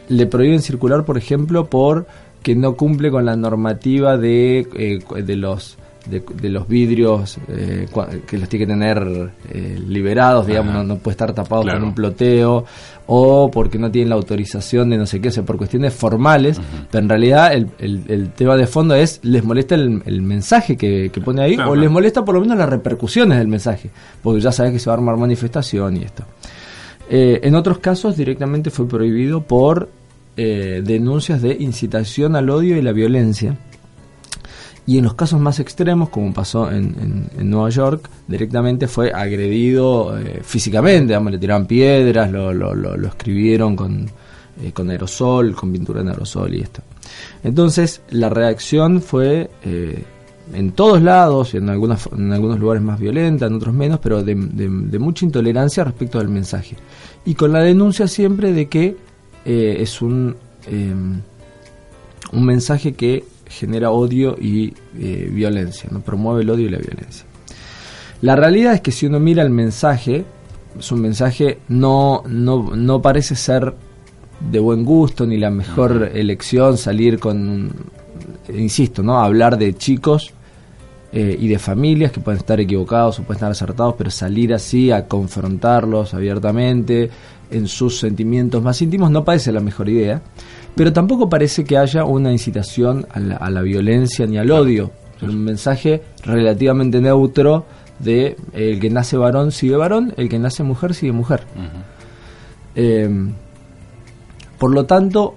le 0.09 0.27
prohíben 0.27 0.61
circular, 0.61 1.03
por 1.03 1.17
ejemplo, 1.17 1.65
por 1.65 2.05
que 2.43 2.55
no 2.55 2.75
cumple 2.75 3.09
con 3.09 3.25
la 3.25 3.35
normativa 3.35 4.17
de, 4.17 5.01
de 5.15 5.35
los 5.35 5.79
de, 6.05 6.49
los 6.49 6.67
vidrios 6.67 7.37
eh, 7.47 7.87
que 8.27 8.37
los 8.37 8.49
tiene 8.49 8.65
que 8.65 8.71
tener 8.71 9.31
eh, 9.51 9.79
liberados, 9.87 10.47
digamos, 10.47 10.85
no, 10.85 10.97
puede 10.97 11.13
estar 11.13 11.33
tapado 11.33 11.63
con 11.63 11.83
un 11.83 11.93
ploteo, 11.93 12.65
o 13.07 13.49
porque 13.51 13.77
no 13.77 13.91
tienen 13.91 14.09
la 14.09 14.15
autorización 14.15 14.89
de 14.89 14.97
no 14.97 15.05
sé 15.05 15.19
qué, 15.19 15.29
o 15.29 15.45
por 15.45 15.57
cuestiones 15.57 15.93
formales, 15.93 16.59
pero 16.91 17.03
en 17.03 17.09
realidad 17.09 17.53
el, 17.53 17.69
el, 17.79 18.29
tema 18.31 18.55
de 18.55 18.67
fondo 18.67 18.95
es, 18.95 19.19
les 19.23 19.43
molesta 19.43 19.75
el, 19.75 20.21
mensaje 20.21 20.77
que, 20.77 21.11
pone 21.23 21.41
ahí, 21.41 21.57
o 21.57 21.75
les 21.75 21.89
molesta 21.89 22.23
por 22.23 22.35
lo 22.35 22.41
menos 22.41 22.57
las 22.57 22.69
repercusiones 22.69 23.37
del 23.37 23.47
mensaje, 23.47 23.89
porque 24.21 24.41
ya 24.41 24.51
sabes 24.51 24.73
que 24.73 24.79
se 24.79 24.89
va 24.89 24.95
a 24.95 24.97
armar 24.97 25.17
manifestación 25.17 25.97
y 25.97 26.03
esto. 26.03 26.23
Eh, 27.09 27.39
en 27.43 27.55
otros 27.55 27.79
casos 27.79 28.17
directamente 28.17 28.69
fue 28.69 28.87
prohibido 28.87 29.41
por 29.41 29.89
denuncias 30.37 31.41
de 31.41 31.55
incitación 31.57 32.35
al 32.35 32.49
odio 32.49 32.75
y 32.75 32.81
la 32.81 32.91
violencia 32.91 33.55
y 34.87 34.99
en 34.99 35.03
los 35.03 35.15
casos 35.15 35.39
más 35.39 35.59
extremos, 35.59 36.09
como 36.09 36.31
pasó 36.31 36.71
en, 36.71 37.29
en, 37.37 37.49
Nueva 37.49 37.69
York, 37.69 38.07
directamente 38.27 38.87
fue 38.87 39.11
agredido 39.11 40.17
eh, 40.19 40.41
físicamente, 40.43 41.07
digamos, 41.07 41.31
le 41.31 41.39
tiraban 41.39 41.65
piedras, 41.65 42.31
lo, 42.31 42.53
lo, 42.53 42.75
lo, 42.75 43.07
escribieron 43.07 43.75
con, 43.75 44.05
eh, 44.61 44.71
con 44.73 44.89
aerosol, 44.91 45.55
con 45.55 45.71
pintura 45.71 46.01
en 46.01 46.09
aerosol 46.09 46.53
y 46.53 46.61
esto. 46.61 46.83
Entonces, 47.43 48.01
la 48.11 48.29
reacción 48.29 49.01
fue 49.01 49.49
eh, 49.63 50.03
en 50.53 50.71
todos 50.73 51.01
lados, 51.01 51.55
en, 51.55 51.67
algunas, 51.69 52.07
en 52.15 52.31
algunos 52.31 52.59
lugares 52.59 52.83
más 52.83 52.99
violenta, 52.99 53.47
en 53.47 53.55
otros 53.55 53.73
menos, 53.73 53.99
pero 53.99 54.21
de, 54.21 54.35
de, 54.35 54.99
mucha 54.99 55.25
intolerancia 55.25 55.83
respecto 55.83 56.19
del 56.19 56.29
mensaje. 56.29 56.75
Y 57.25 57.33
con 57.33 57.51
la 57.51 57.61
denuncia 57.61 58.07
siempre 58.07 58.53
de 58.53 58.67
que 58.67 58.97
es 59.45 60.01
un, 60.01 60.35
un 62.31 62.45
mensaje 62.45 62.93
que 62.93 63.23
genera 63.47 63.91
odio 63.91 64.35
y 64.39 64.73
eh, 64.97 65.29
violencia, 65.31 65.89
¿no? 65.91 66.01
promueve 66.01 66.41
el 66.43 66.49
odio 66.49 66.67
y 66.67 66.69
la 66.69 66.77
violencia. 66.77 67.25
La 68.21 68.35
realidad 68.35 68.73
es 68.73 68.81
que 68.81 68.91
si 68.91 69.05
uno 69.05 69.19
mira 69.19 69.43
el 69.43 69.49
mensaje, 69.49 70.25
es 70.77 70.91
un 70.91 71.01
mensaje 71.01 71.59
no, 71.67 72.23
no, 72.27 72.75
no 72.75 73.01
parece 73.01 73.35
ser 73.35 73.75
de 74.39 74.59
buen 74.59 74.83
gusto 74.83 75.25
ni 75.25 75.37
la 75.37 75.49
mejor 75.49 76.11
elección 76.13 76.77
salir 76.77 77.19
con, 77.19 77.71
insisto, 78.53 79.03
¿no? 79.03 79.19
hablar 79.19 79.57
de 79.57 79.73
chicos 79.73 80.33
eh, 81.17 81.37
y 81.39 81.47
de 81.47 81.57
familias 81.59 82.11
que 82.11 82.19
pueden 82.19 82.39
estar 82.39 82.59
equivocados 82.59 83.19
o 83.19 83.23
pueden 83.23 83.37
estar 83.37 83.49
acertados, 83.49 83.95
pero 83.97 84.11
salir 84.11 84.53
así 84.53 84.91
a 84.91 85.07
confrontarlos 85.07 86.13
abiertamente 86.13 87.09
en 87.49 87.69
sus 87.69 87.99
sentimientos 87.99 88.61
más 88.61 88.81
íntimos 88.81 89.09
no 89.11 89.23
parece 89.23 89.53
la 89.53 89.61
mejor 89.61 89.87
idea. 89.87 90.21
Pero 90.75 90.91
tampoco 90.91 91.29
parece 91.29 91.63
que 91.63 91.77
haya 91.77 92.03
una 92.03 92.33
incitación 92.33 93.07
a 93.11 93.49
la, 93.49 93.61
violencia 93.61 94.25
ni 94.25 94.37
al 94.37 94.51
odio. 94.51 94.91
Es 95.15 95.23
un 95.23 95.41
mensaje 95.41 96.01
relativamente 96.25 96.99
neutro 96.99 97.65
de 97.99 98.35
el 98.51 98.81
que 98.81 98.89
nace 98.89 99.15
varón 99.15 99.53
sigue 99.53 99.77
varón, 99.77 100.13
el 100.17 100.27
que 100.27 100.37
nace 100.37 100.63
mujer 100.63 100.93
sigue 100.93 101.13
mujer. 101.13 101.43
Eh, 102.75 103.09
por 104.57 104.69
lo 104.69 104.85
tanto, 104.85 105.35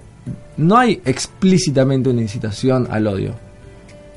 no 0.57 0.77
hay 0.77 1.01
explícitamente 1.05 2.09
una 2.09 2.21
incitación 2.21 2.85
al 2.91 3.07
odio 3.07 3.48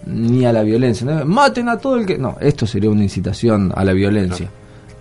ni 0.07 0.45
a 0.45 0.53
la 0.53 0.63
violencia. 0.63 1.25
Maten 1.25 1.69
a 1.69 1.79
todo 1.79 1.97
el 1.97 2.07
que... 2.07 2.19
No, 2.19 2.37
esto 2.41 2.67
sería 2.67 2.91
una 2.91 3.03
incitación 3.03 3.73
a 3.75 3.85
la 3.85 3.93
violencia. 3.93 4.51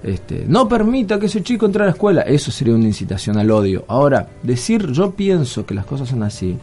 Este, 0.04 0.46
no 0.48 0.68
permita 0.68 1.20
que 1.20 1.28
ese 1.28 1.44
chico 1.44 1.68
entre 1.68 1.84
a 1.84 1.86
la 1.86 1.92
escuela, 1.92 2.22
eso 2.22 2.52
sería 2.52 2.74
una 2.74 2.86
incitación 2.86 3.38
al 3.38 3.52
odio. 3.52 3.86
Ahora, 3.88 4.28
decir 4.42 4.92
yo 4.92 5.12
pienso 5.12 5.66
que 5.66 5.76
las 5.76 5.86
cosas 5.86 6.10
son 6.10 6.24
así, 6.24 6.58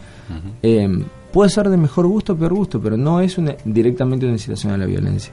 em, 0.62 1.04
puede 1.32 1.50
ser 1.50 1.68
de 1.68 1.76
mejor 1.76 2.06
gusto 2.06 2.32
o 2.32 2.36
peor 2.36 2.54
gusto, 2.54 2.80
pero 2.80 2.96
no 2.96 3.20
es 3.20 3.36
directamente 3.64 4.26
una 4.26 4.34
incitación 4.34 4.72
a 4.72 4.78
la 4.78 4.86
violencia. 4.86 5.32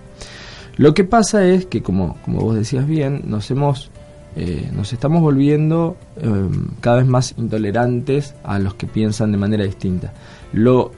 Lo 0.78 0.94
que 0.94 1.04
pasa 1.04 1.46
es 1.46 1.66
que, 1.66 1.82
como, 1.82 2.18
como 2.24 2.42
vos 2.42 2.56
decías 2.56 2.86
bien, 2.86 3.24
nos 3.26 3.50
hemos 3.50 3.90
eh, 4.38 4.70
nos 4.76 4.92
estamos 4.92 5.22
volviendo 5.22 5.96
em, 6.18 6.68
cada 6.82 6.98
vez 6.98 7.08
más 7.08 7.34
intolerantes 7.38 8.36
a 8.44 8.60
los 8.60 8.74
que 8.76 8.86
piensan 8.86 9.32
de 9.32 9.38
manera 9.38 9.64
distinta. 9.64 10.12
Lo 10.52 10.92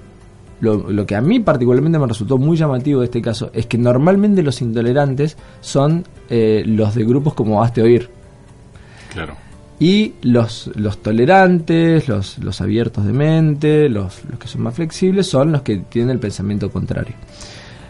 lo, 0.59 1.05
que 1.05 1.15
a 1.15 1.21
mí 1.21 1.39
particularmente 1.39 1.99
me 1.99 2.07
resultó 2.07 2.37
muy 2.37 2.57
llamativo 2.57 3.01
de 3.01 3.05
este 3.05 3.21
caso 3.21 3.51
es 3.53 3.67
que 3.67 3.77
normalmente 3.77 4.41
los 4.41 4.61
intolerantes 4.61 5.37
son 5.61 6.03
eh, 6.29 6.63
los 6.65 6.95
de 6.95 7.03
grupos 7.03 7.33
como 7.33 7.63
Hazte 7.63 7.81
Oír. 7.81 8.09
Claro. 9.13 9.35
Y 9.79 10.13
los, 10.23 10.71
los 10.75 10.97
tolerantes, 11.03 12.07
los, 12.07 12.39
los 12.39 12.61
abiertos 12.61 13.05
de 13.05 13.13
mente, 13.13 13.89
los, 13.89 14.25
los 14.25 14.39
que 14.39 14.47
son 14.47 14.63
más 14.63 14.73
flexibles, 14.73 15.27
son 15.27 15.51
los 15.51 15.61
que 15.61 15.77
tienen 15.77 16.11
el 16.11 16.19
pensamiento 16.19 16.71
contrario. 16.71 17.13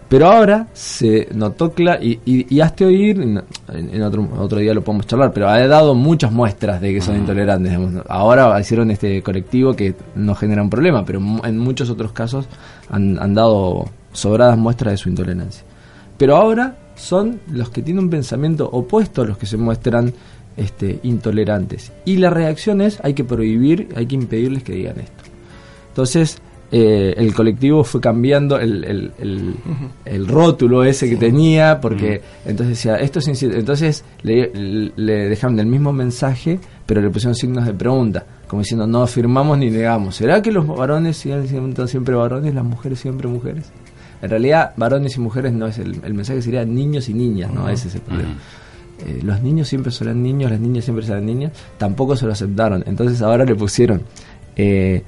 Pero 0.10 0.28
ahora 0.28 0.68
se 0.74 1.28
notó 1.34 1.74
claro, 1.74 2.02
y, 2.02 2.20
y, 2.26 2.62
hazte 2.62 2.86
oír, 2.86 3.20
en, 3.20 4.02
otro, 4.02 4.30
otro 4.40 4.60
día 4.60 4.74
lo 4.74 4.82
podemos 4.82 5.06
charlar, 5.06 5.34
pero 5.34 5.50
ha 5.50 5.68
dado 5.68 5.96
muchas 5.96 6.32
muestras 6.32 6.80
de 6.80 6.94
que 6.94 7.02
son 7.02 7.18
intolerantes. 7.18 7.78
Ahora 8.08 8.58
hicieron 8.60 8.90
este 8.90 9.22
colectivo 9.22 9.74
que 9.74 9.96
no 10.16 10.34
genera 10.34 10.62
un 10.62 10.70
problema, 10.70 11.04
pero 11.04 11.20
en 11.44 11.58
muchos 11.58 11.90
otros 11.90 12.14
casos 12.14 12.48
han, 12.90 13.22
han 13.22 13.34
dado 13.34 13.90
sobradas 14.14 14.58
muestras 14.58 14.94
de 14.94 14.98
su 14.98 15.10
intolerancia. 15.10 15.64
Pero 16.18 16.38
ahora 16.38 16.78
son 16.96 17.42
los 17.52 17.70
que 17.70 17.82
tienen 17.82 18.06
un 18.06 18.10
pensamiento 18.10 18.70
opuesto 18.72 19.24
a 19.24 19.26
los 19.26 19.38
que 19.38 19.46
se 19.46 19.58
muestran 19.58 20.14
este, 20.56 21.00
intolerantes. 21.04 21.92
Y 22.06 22.18
la 22.18 22.30
reacción 22.30 22.82
es 22.82 23.00
hay 23.04 23.14
que 23.14 23.24
prohibir, 23.24 23.90
hay 23.96 24.08
que 24.08 24.16
impedirles 24.16 24.64
que 24.64 24.74
digan 24.74 25.00
esto. 25.00 25.24
Entonces, 25.90 26.42
eh, 26.70 27.14
el 27.18 27.34
colectivo 27.34 27.84
fue 27.84 28.02
cambiando 28.02 28.60
el, 28.60 28.84
el, 28.84 29.56
el, 30.04 30.28
rótulo 30.28 30.84
ese 30.84 31.10
que 31.10 31.16
tenía, 31.16 31.80
porque 31.80 32.22
entonces 32.46 32.78
decía, 32.78 32.98
esto 32.98 33.20
es 33.20 33.42
entonces 33.42 34.04
le, 34.24 34.52
le 34.96 35.30
dejaron 35.30 35.58
el 35.60 35.68
mismo 35.68 35.94
mensaje, 35.94 36.60
pero 36.86 37.02
le 37.02 37.10
pusieron 37.10 37.36
signos 37.36 37.66
de 37.66 37.74
pregunta, 37.74 38.26
como 38.48 38.64
diciendo, 38.64 38.86
no 38.86 39.02
afirmamos 39.02 39.58
ni 39.58 39.70
negamos. 39.70 40.18
¿Será 40.18 40.42
que 40.42 40.52
los 40.52 40.68
varones 40.68 41.16
siguen 41.16 41.48
siendo 41.48 41.88
siempre 41.88 42.16
varones, 42.16 42.54
las 42.54 42.66
mujeres 42.66 43.00
siempre 43.00 43.30
mujeres? 43.30 43.72
En 44.22 44.30
realidad, 44.30 44.74
varones 44.76 45.16
y 45.16 45.22
mujeres 45.22 45.54
no 45.54 45.68
es 45.68 45.78
el, 45.78 46.14
mensaje, 46.14 46.42
sería 46.42 46.66
niños 46.66 47.08
y 47.08 47.14
niñas, 47.14 47.54
¿no? 47.54 47.70
Ese 47.70 47.88
es 47.88 47.96
el 47.96 48.02
problema. 48.02 48.36
Eh, 49.06 49.22
los 49.24 49.42
niños 49.42 49.70
siempre 49.70 49.92
serán 49.92 50.22
niños, 50.22 50.52
las 50.52 50.60
niñas 50.60 50.84
siempre 50.84 51.06
serán 51.06 51.26
niñas, 51.26 51.54
tampoco 51.78 52.18
se 52.18 52.26
lo 52.26 52.34
aceptaron. 52.34 52.84
Entonces 52.88 53.22
ahora 53.22 53.46
le 53.46 53.56
pusieron... 53.56 54.02
Eh, 54.58 55.04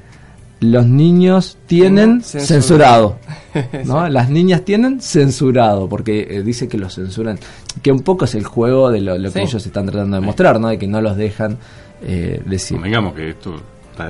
los 0.62 0.86
niños 0.86 1.58
tienen 1.68 2.22
censurado, 2.22 3.18
¿no? 3.86 4.08
Las 4.10 4.30
niñas 4.30 4.64
tienen 4.66 5.02
censurado, 5.02 5.88
porque 5.88 6.28
eh, 6.30 6.42
dice 6.44 6.68
que 6.68 6.78
los 6.78 6.96
censuran, 6.96 7.40
que 7.82 7.92
un 7.92 8.02
poco 8.02 8.26
es 8.26 8.36
el 8.36 8.44
juego 8.44 8.92
de 8.92 9.02
lo, 9.02 9.32
que 9.32 9.42
ellos 9.42 9.66
están 9.66 9.86
tratando 9.86 10.20
de 10.20 10.26
mostrar, 10.26 10.60
¿no? 10.60 10.68
De 10.68 10.78
que 10.78 10.88
no 10.88 11.02
los 11.02 11.16
dejan 11.16 11.58
eh, 12.02 12.42
decir. 12.46 12.82
digamos 12.82 13.14
que 13.14 13.30
esto 13.30 13.56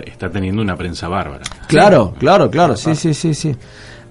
está, 0.06 0.30
teniendo 0.30 0.62
una 0.62 0.76
prensa 0.76 1.08
bárbara. 1.08 1.44
Claro, 1.68 2.16
claro, 2.18 2.50
claro, 2.50 2.76
sí, 2.76 2.96
sí, 2.96 3.14
sí, 3.14 3.34
sí. 3.34 3.56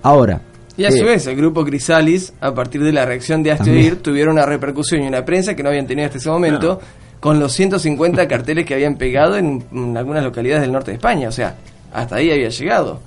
Ahora. 0.03 0.41
Y 0.77 0.85
a 0.85 0.93
su 0.93 0.99
eh, 0.99 1.07
vez, 1.07 1.27
el 1.27 1.35
grupo 1.35 1.65
Crisalis, 1.65 2.33
a 2.41 2.55
partir 2.55 2.85
de 2.85 2.93
la 2.93 3.05
reacción 3.05 3.43
de 3.43 3.51
Astoir, 3.51 3.97
tuvieron 4.01 4.35
una 4.35 4.47
repercusión 4.47 5.03
y 5.03 5.09
una 5.09 5.25
prensa 5.25 5.57
que 5.57 5.65
no 5.65 5.71
habían 5.71 5.89
tenido 5.89 6.07
hasta 6.07 6.19
ese 6.19 6.31
momento, 6.31 6.81
con 7.19 7.41
los 7.41 7.53
150 7.53 8.29
carteles 8.29 8.65
que 8.65 8.75
habían 8.75 8.95
pegado 8.95 9.37
en 9.37 9.97
algunas 9.97 10.23
localidades 10.23 10.63
del 10.63 10.71
norte 10.71 10.93
de 10.93 10.99
España. 10.99 11.29
O 11.29 11.33
sea, 11.33 11.57
hasta 11.93 12.17
ahí 12.17 12.31
había 12.31 12.49
llegado. 12.49 13.01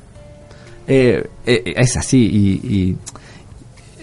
Eh, 0.87 1.23
eh, 1.45 1.73
es 1.77 1.95
así 1.95 2.17
y, 2.17 2.97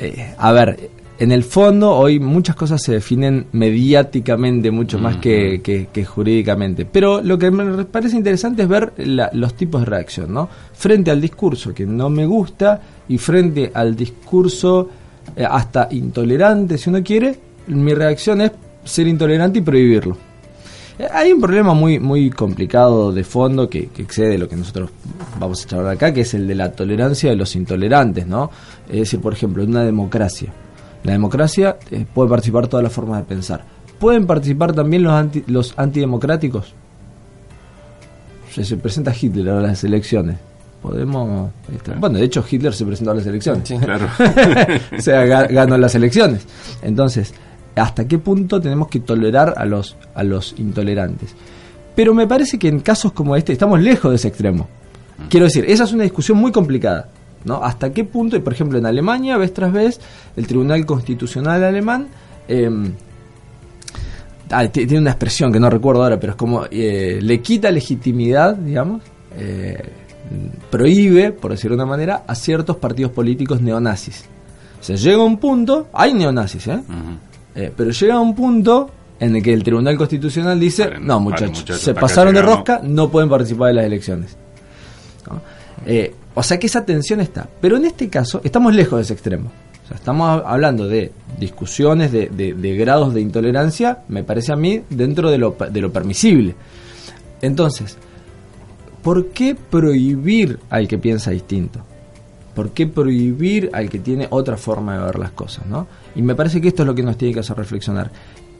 eh, 0.00 0.34
a 0.38 0.52
ver, 0.52 0.90
en 1.18 1.32
el 1.32 1.42
fondo 1.42 1.90
hoy 1.90 2.20
muchas 2.20 2.54
cosas 2.54 2.80
se 2.80 2.92
definen 2.92 3.46
mediáticamente 3.52 4.70
mucho 4.70 4.98
más 4.98 5.16
que, 5.16 5.88
jurídicamente. 6.06 6.84
Pero 6.84 7.20
lo 7.20 7.38
que 7.38 7.50
me 7.50 7.84
parece 7.84 8.16
interesante 8.16 8.62
es 8.62 8.68
ver 8.68 8.92
los 9.32 9.54
tipos 9.54 9.80
de 9.80 9.86
reacción, 9.86 10.32
¿no? 10.32 10.48
Frente 10.72 11.10
al 11.10 11.20
discurso 11.20 11.74
que 11.74 11.84
no 11.84 12.08
me 12.08 12.24
gusta 12.24 12.80
y 13.08 13.18
frente 13.18 13.72
al 13.74 13.96
discurso 13.96 14.88
hasta 15.50 15.88
intolerante, 15.90 16.78
si 16.78 16.88
uno 16.88 17.02
quiere, 17.02 17.36
mi 17.66 17.92
reacción 17.92 18.40
es 18.40 18.52
ser 18.84 19.08
intolerante 19.08 19.58
y 19.58 19.62
prohibirlo. 19.62 20.27
Hay 21.12 21.32
un 21.32 21.40
problema 21.40 21.74
muy, 21.74 22.00
muy 22.00 22.28
complicado 22.30 23.12
de 23.12 23.22
fondo 23.22 23.70
que, 23.70 23.88
excede 23.98 24.36
lo 24.36 24.48
que 24.48 24.56
nosotros 24.56 24.90
vamos 25.38 25.64
a 25.64 25.68
charlar 25.68 25.92
acá, 25.92 26.12
que 26.12 26.22
es 26.22 26.34
el 26.34 26.48
de 26.48 26.56
la 26.56 26.72
tolerancia 26.72 27.30
de 27.30 27.36
los 27.36 27.54
intolerantes, 27.54 28.26
¿no? 28.26 28.50
Es 28.88 29.00
decir, 29.00 29.20
por 29.20 29.32
ejemplo, 29.32 29.62
en 29.62 29.70
una 29.70 29.84
democracia. 29.84 30.52
La 31.04 31.12
democracia 31.12 31.76
eh, 31.92 32.04
puede 32.12 32.28
participar 32.28 32.66
todas 32.66 32.82
las 32.82 32.92
formas 32.92 33.20
de 33.20 33.26
pensar. 33.26 33.64
¿Pueden 34.00 34.26
participar 34.26 34.72
también 34.72 35.04
los, 35.04 35.12
anti, 35.12 35.44
los 35.46 35.74
antidemocráticos? 35.76 36.74
Se, 38.50 38.76
presenta 38.76 39.14
Hitler 39.18 39.50
a 39.50 39.60
las 39.60 39.84
elecciones. 39.84 40.36
Podemos. 40.82 41.50
Este, 41.72 41.92
bueno, 41.92 42.18
de 42.18 42.24
hecho, 42.24 42.44
Hitler 42.48 42.74
se 42.74 42.84
presentó 42.84 43.12
a 43.12 43.14
las 43.14 43.26
elecciones. 43.26 43.68
claro. 43.80 44.08
o 44.98 45.00
sea, 45.00 45.24
ganó 45.24 45.76
las 45.78 45.94
elecciones. 45.94 46.44
Entonces, 46.82 47.34
hasta 47.78 48.06
qué 48.06 48.18
punto 48.18 48.60
tenemos 48.60 48.88
que 48.88 49.00
tolerar 49.00 49.54
a 49.56 49.64
los, 49.64 49.96
a 50.14 50.22
los 50.22 50.54
intolerantes. 50.58 51.34
Pero 51.94 52.14
me 52.14 52.26
parece 52.26 52.58
que 52.58 52.68
en 52.68 52.80
casos 52.80 53.12
como 53.12 53.36
este 53.36 53.52
estamos 53.52 53.80
lejos 53.80 54.10
de 54.10 54.16
ese 54.16 54.28
extremo. 54.28 54.68
Quiero 55.28 55.46
decir, 55.46 55.64
esa 55.66 55.84
es 55.84 55.92
una 55.92 56.04
discusión 56.04 56.38
muy 56.38 56.52
complicada. 56.52 57.08
¿no? 57.44 57.62
¿Hasta 57.62 57.92
qué 57.92 58.04
punto? 58.04 58.36
Y 58.36 58.40
por 58.40 58.52
ejemplo, 58.52 58.78
en 58.78 58.86
Alemania, 58.86 59.36
vez 59.36 59.52
tras 59.52 59.72
vez, 59.72 60.00
el 60.36 60.46
Tribunal 60.46 60.84
Constitucional 60.86 61.64
alemán 61.64 62.08
em, 62.46 62.92
tiene 64.72 64.98
una 64.98 65.10
expresión 65.10 65.52
que 65.52 65.60
no 65.60 65.68
recuerdo 65.70 66.02
ahora, 66.02 66.18
pero 66.18 66.32
es 66.32 66.36
como 66.36 66.64
eh, 66.70 67.18
le 67.20 67.40
quita 67.40 67.70
legitimidad, 67.70 68.56
digamos, 68.56 69.02
eh, 69.36 69.90
prohíbe, 70.70 71.32
por 71.32 71.52
decirlo 71.52 71.76
de 71.76 71.82
una 71.82 71.90
manera, 71.90 72.24
a 72.26 72.34
ciertos 72.34 72.76
partidos 72.76 73.12
políticos 73.12 73.60
neonazis. 73.60 74.24
Se 74.80 74.96
llega 74.96 75.18
a 75.18 75.24
un 75.24 75.38
punto, 75.38 75.88
hay 75.92 76.14
neonazis, 76.14 76.68
¿eh? 76.68 76.80
Eh, 77.54 77.72
pero 77.76 77.90
llega 77.90 78.20
un 78.20 78.34
punto 78.34 78.90
en 79.20 79.36
el 79.36 79.42
que 79.42 79.52
el 79.52 79.62
Tribunal 79.62 79.96
Constitucional 79.96 80.58
dice, 80.60 80.90
no 81.00 81.20
muchachos, 81.20 81.80
se 81.80 81.94
pasaron 81.94 82.34
de 82.34 82.42
rosca, 82.42 82.80
no 82.82 83.10
pueden 83.10 83.28
participar 83.28 83.68
de 83.68 83.74
las 83.74 83.84
elecciones. 83.84 84.36
Eh, 85.86 86.14
o 86.34 86.42
sea 86.42 86.58
que 86.58 86.66
esa 86.66 86.84
tensión 86.84 87.20
está. 87.20 87.48
Pero 87.60 87.76
en 87.76 87.86
este 87.86 88.08
caso 88.08 88.40
estamos 88.44 88.74
lejos 88.74 88.98
de 88.98 89.02
ese 89.02 89.12
extremo. 89.12 89.50
O 89.84 89.88
sea, 89.88 89.96
estamos 89.96 90.42
hablando 90.44 90.86
de 90.86 91.12
discusiones 91.38 92.12
de, 92.12 92.28
de, 92.28 92.76
grados 92.76 93.14
de 93.14 93.22
intolerancia, 93.22 94.00
me 94.08 94.22
parece 94.22 94.52
a 94.52 94.56
mí, 94.56 94.82
dentro 94.90 95.30
de 95.30 95.38
lo, 95.38 95.56
de 95.70 95.80
lo 95.80 95.90
permisible. 95.90 96.54
Entonces, 97.40 97.96
¿por 99.02 99.28
qué 99.28 99.54
prohibir 99.54 100.58
al 100.68 100.86
que 100.86 100.98
piensa 100.98 101.30
distinto? 101.30 101.80
¿Por 102.54 102.70
qué 102.70 102.86
prohibir 102.86 103.70
al 103.72 103.88
que 103.88 103.98
tiene 103.98 104.26
otra 104.30 104.56
forma 104.56 104.98
de 104.98 105.04
ver 105.04 105.18
las 105.18 105.30
cosas? 105.30 105.66
¿no? 105.66 105.86
Y 106.18 106.22
me 106.22 106.34
parece 106.34 106.60
que 106.60 106.66
esto 106.66 106.82
es 106.82 106.86
lo 106.88 106.96
que 106.96 107.04
nos 107.04 107.16
tiene 107.16 107.32
que 107.32 107.40
hacer 107.40 107.56
reflexionar. 107.56 108.10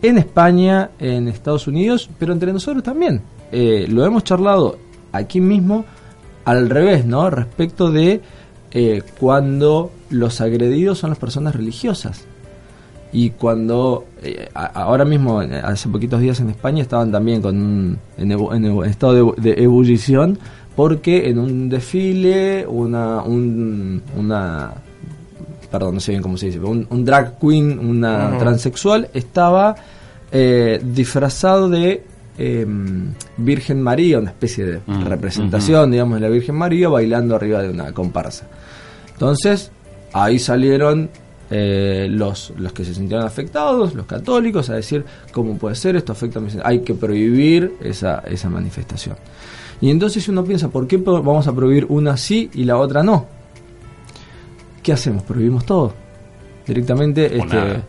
En 0.00 0.16
España, 0.16 0.90
en 1.00 1.26
Estados 1.26 1.66
Unidos, 1.66 2.08
pero 2.16 2.32
entre 2.32 2.52
nosotros 2.52 2.84
también. 2.84 3.20
Eh, 3.50 3.84
lo 3.90 4.06
hemos 4.06 4.22
charlado 4.22 4.78
aquí 5.10 5.40
mismo 5.40 5.84
al 6.44 6.70
revés, 6.70 7.04
¿no? 7.04 7.28
Respecto 7.30 7.90
de 7.90 8.20
eh, 8.70 9.02
cuando 9.18 9.90
los 10.08 10.40
agredidos 10.40 10.98
son 10.98 11.10
las 11.10 11.18
personas 11.18 11.56
religiosas. 11.56 12.26
Y 13.12 13.30
cuando 13.30 14.04
eh, 14.22 14.48
ahora 14.54 15.04
mismo, 15.04 15.40
hace 15.40 15.88
poquitos 15.88 16.20
días 16.20 16.38
en 16.38 16.50
España, 16.50 16.82
estaban 16.82 17.10
también 17.10 17.42
con 17.42 17.56
un, 17.56 17.98
en, 18.18 18.84
estado 18.84 19.34
de, 19.36 19.54
de, 19.54 19.64
ebullición 19.64 20.38
porque 20.76 21.28
en 21.28 21.40
un 21.40 21.68
desfile 21.68 22.64
una, 22.68 23.24
una 23.24 24.74
perdón, 25.70 25.94
no 25.94 26.00
sé 26.00 26.12
bien 26.12 26.22
cómo 26.22 26.36
se 26.36 26.46
dice, 26.46 26.58
un, 26.60 27.04
drag 27.04 27.38
queen, 27.38 27.78
una 27.78 28.38
transexual, 28.38 29.08
estaba 29.12 29.76
eh, 30.32 30.80
disfrazado 30.82 31.68
de 31.68 32.02
em, 32.38 33.12
Virgen 33.36 33.82
María, 33.82 34.18
una 34.18 34.30
especie 34.30 34.64
de 34.64 34.80
mm, 34.86 35.04
representación, 35.04 35.90
digamos, 35.90 36.20
de 36.20 36.26
la 36.26 36.32
Virgen 36.32 36.54
María 36.54 36.88
bailando 36.88 37.34
arriba 37.36 37.62
de 37.62 37.70
una 37.70 37.92
comparsa. 37.92 38.46
Entonces, 39.12 39.70
ahí 40.12 40.38
salieron 40.38 41.10
eh, 41.50 42.08
los, 42.10 42.52
los 42.58 42.72
que 42.72 42.84
se 42.84 42.94
sintieron 42.94 43.26
afectados, 43.26 43.94
los 43.94 44.06
católicos, 44.06 44.70
a 44.70 44.74
decir, 44.74 45.04
¿cómo 45.32 45.56
puede 45.56 45.74
ser? 45.74 45.96
Esto 45.96 46.12
afecta 46.12 46.38
a 46.38 46.42
mi 46.42 46.50
Hay 46.62 46.80
que 46.80 46.94
prohibir 46.94 47.74
esa, 47.82 48.20
esa 48.26 48.48
manifestación. 48.48 49.16
Y 49.80 49.90
entonces 49.90 50.28
uno 50.28 50.44
piensa, 50.44 50.68
¿por 50.68 50.86
qué 50.86 50.96
vamos 50.96 51.46
a 51.46 51.54
prohibir 51.54 51.86
una 51.88 52.16
sí 52.16 52.50
y 52.54 52.64
la 52.64 52.76
otra 52.76 53.02
no? 53.02 53.37
¿Qué 54.88 54.94
hacemos? 54.94 55.22
¿Prohibimos 55.22 55.66
todo? 55.66 55.92
Directamente 56.66 57.36
este, 57.36 57.82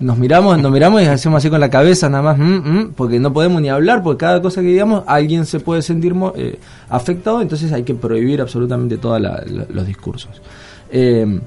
nos 0.00 0.16
miramos, 0.16 0.58
nos 0.58 0.72
miramos 0.72 1.02
y 1.02 1.04
hacemos 1.04 1.36
así 1.36 1.50
con 1.50 1.60
la 1.60 1.68
cabeza 1.68 2.08
nada 2.08 2.22
más, 2.22 2.38
mm, 2.38 2.44
mm, 2.44 2.92
porque 2.96 3.20
no 3.20 3.30
podemos 3.30 3.60
ni 3.60 3.68
hablar, 3.68 4.02
porque 4.02 4.20
cada 4.20 4.40
cosa 4.40 4.62
que 4.62 4.68
digamos 4.68 5.04
alguien 5.06 5.44
se 5.44 5.60
puede 5.60 5.82
sentir 5.82 6.14
eh, 6.34 6.58
afectado, 6.88 7.42
entonces 7.42 7.70
hay 7.72 7.82
que 7.82 7.94
prohibir 7.94 8.40
absolutamente 8.40 8.96
todos 8.96 9.20
los 9.68 9.86
discursos. 9.86 10.40
Eh, 10.90 11.40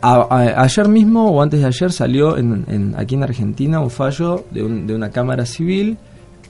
ayer 0.00 0.86
mismo 0.86 1.28
o 1.28 1.42
antes 1.42 1.58
de 1.58 1.66
ayer 1.66 1.90
salió 1.90 2.38
en, 2.38 2.94
aquí 2.96 3.16
en 3.16 3.24
Argentina 3.24 3.80
un 3.80 3.90
fallo 3.90 4.44
de, 4.52 4.62
de 4.62 4.94
una 4.94 5.10
cámara 5.10 5.44
civil 5.44 5.98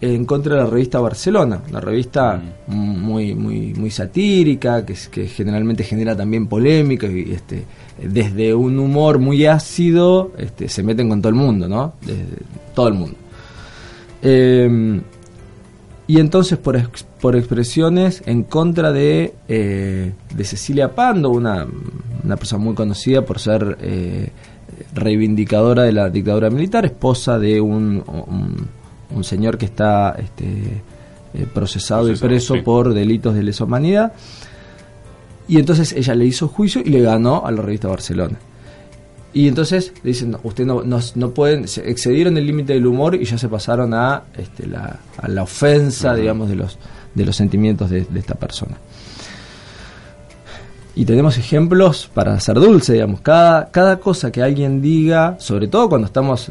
en 0.01 0.25
contra 0.25 0.55
de 0.55 0.63
la 0.63 0.71
revista 0.71 1.01
Barcelona, 1.01 1.61
una 1.69 1.81
revista 1.81 2.41
mm. 2.67 2.73
muy 2.75 3.35
muy 3.35 3.75
muy 3.75 3.91
satírica 3.91 4.85
que, 4.85 4.95
que 5.11 5.27
generalmente 5.27 5.83
genera 5.85 6.17
también 6.17 6.47
polémica 6.47 7.07
y 7.07 7.33
este 7.33 7.65
desde 8.03 8.55
un 8.55 8.79
humor 8.79 9.19
muy 9.19 9.47
ácido 9.47 10.33
este, 10.39 10.69
se 10.69 10.83
meten 10.83 11.09
con 11.09 11.21
todo 11.21 11.31
el 11.31 11.35
mundo, 11.35 11.69
¿no? 11.69 11.95
Desde 12.01 12.25
todo 12.75 12.89
el 12.89 12.95
mundo. 12.95 13.17
Em, 14.23 15.01
y 16.07 16.21
entonces 16.21 16.59
por, 16.59 16.81
por 17.21 17.37
expresiones 17.37 18.23
en 18.27 18.45
contra 18.45 18.93
de, 18.93 19.35
eh, 19.49 20.13
de 20.35 20.45
Cecilia 20.45 20.95
Pando, 20.95 21.31
una, 21.31 21.67
una, 22.25 22.37
persona 22.37 22.63
muy 22.63 22.75
conocida 22.75 23.23
por 23.23 23.39
ser 23.39 23.77
eh, 23.81 24.31
reivindicadora 24.95 25.83
de 25.83 25.93
la 25.93 26.09
dictadura 26.09 26.51
militar, 26.51 26.87
esposa 26.87 27.39
de 27.39 27.61
un 27.61 28.03
un 28.07 28.78
señor 29.25 29.59
que 29.59 29.67
está 29.67 30.17
este, 30.19 30.83
eh, 31.35 31.47
procesado, 31.53 32.11
y 32.11 32.17
preso 32.17 32.55
por 32.65 32.95
delitos 32.95 33.35
de 33.35 33.43
lesa 33.43 33.65
humanidad. 33.65 34.13
Y 35.47 35.59
entonces 35.59 35.93
ella 35.93 36.15
le 36.15 36.27
hizo 36.27 36.49
juicio 36.49 36.83
y 36.85 36.91
le 36.91 37.01
ganó 37.01 37.45
a 37.47 37.51
la 37.51 37.63
revista 37.63 37.89
Barcelona. 37.89 38.39
Y 39.33 39.47
entonces 39.47 39.93
le 40.03 40.11
dicen, 40.11 40.37
usted 40.43 40.65
no, 40.65 40.83
no, 40.83 41.31
pueden, 41.31 41.69
se 41.69 41.89
excedieron 41.89 42.37
el 42.39 42.47
límite 42.47 42.73
del 42.73 42.87
humor 42.87 43.15
y 43.15 43.25
ya 43.25 43.37
se 43.37 43.49
pasaron 43.49 43.93
a, 43.95 44.25
este, 44.37 44.67
la, 44.67 44.99
a 45.17 45.29
la 45.29 45.43
ofensa, 45.43 46.15
digamos, 46.15 46.49
de 46.49 46.57
los, 46.57 46.79
de 47.15 47.27
los 47.27 47.37
sentimientos 47.37 47.91
de, 47.91 48.07
esta 48.15 48.35
persona. 48.35 48.77
y 50.95 51.05
tenemos 51.05 51.37
ejemplos 51.37 52.11
para 52.13 52.35
hacer 52.35 52.57
dulce, 52.59 52.95
digamos. 52.95 53.21
Cada, 53.21 53.71
cada 53.71 54.01
cosa 54.01 54.33
que 54.33 54.43
alguien 54.43 54.81
diga, 54.81 55.37
sobre 55.39 55.69
todo 55.69 55.89
cuando 55.91 56.07
estamos 56.07 56.51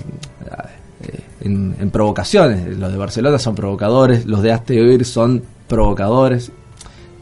eh, 1.42 1.46
en, 1.46 1.92
provocaciones, 1.92 2.78
los 2.78 2.92
de 2.92 2.98
Barcelona 2.98 3.40
son 3.40 3.56
provocadores, 3.56 4.26
los 4.26 4.42
de 4.42 4.52
Asteoir 4.52 5.06
son 5.06 5.44
provocadores. 5.68 6.52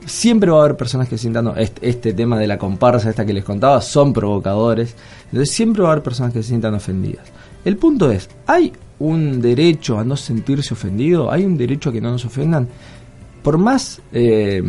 Siempre 0.06 0.52
va 0.52 0.60
a 0.60 0.66
haber 0.66 0.78
personas 0.78 1.10
que 1.10 1.18
sientan 1.18 1.52
este, 1.58 1.90
este, 1.90 2.14
tema 2.14 2.38
de 2.38 2.48
la 2.48 2.58
comparsa, 2.58 3.10
esta 3.10 3.26
que 3.26 3.34
les 3.34 3.44
contaba, 3.44 3.82
son 3.82 4.14
provocadores. 4.14 4.96
Entonces 5.26 5.56
siempre 5.56 5.82
va 5.82 5.90
a 5.90 5.92
haber 5.94 6.04
personas 6.04 6.32
que 6.32 6.44
se 6.44 6.50
sientan 6.50 6.76
ofendidas. 6.76 7.26
El 7.64 7.78
punto 7.78 8.12
es, 8.12 8.30
¿hay 8.46 8.72
un 9.00 9.42
derecho 9.42 9.98
a 9.98 10.04
no 10.04 10.16
sentirse 10.16 10.74
ofendido? 10.74 11.32
¿Hay 11.32 11.44
un 11.46 11.58
derecho 11.58 11.90
a 11.90 11.94
que 11.94 12.02
no 12.02 12.12
nos 12.12 12.26
ofendan? 12.26 12.68
Por 13.42 13.58
más 13.58 14.02
eh, 14.14 14.64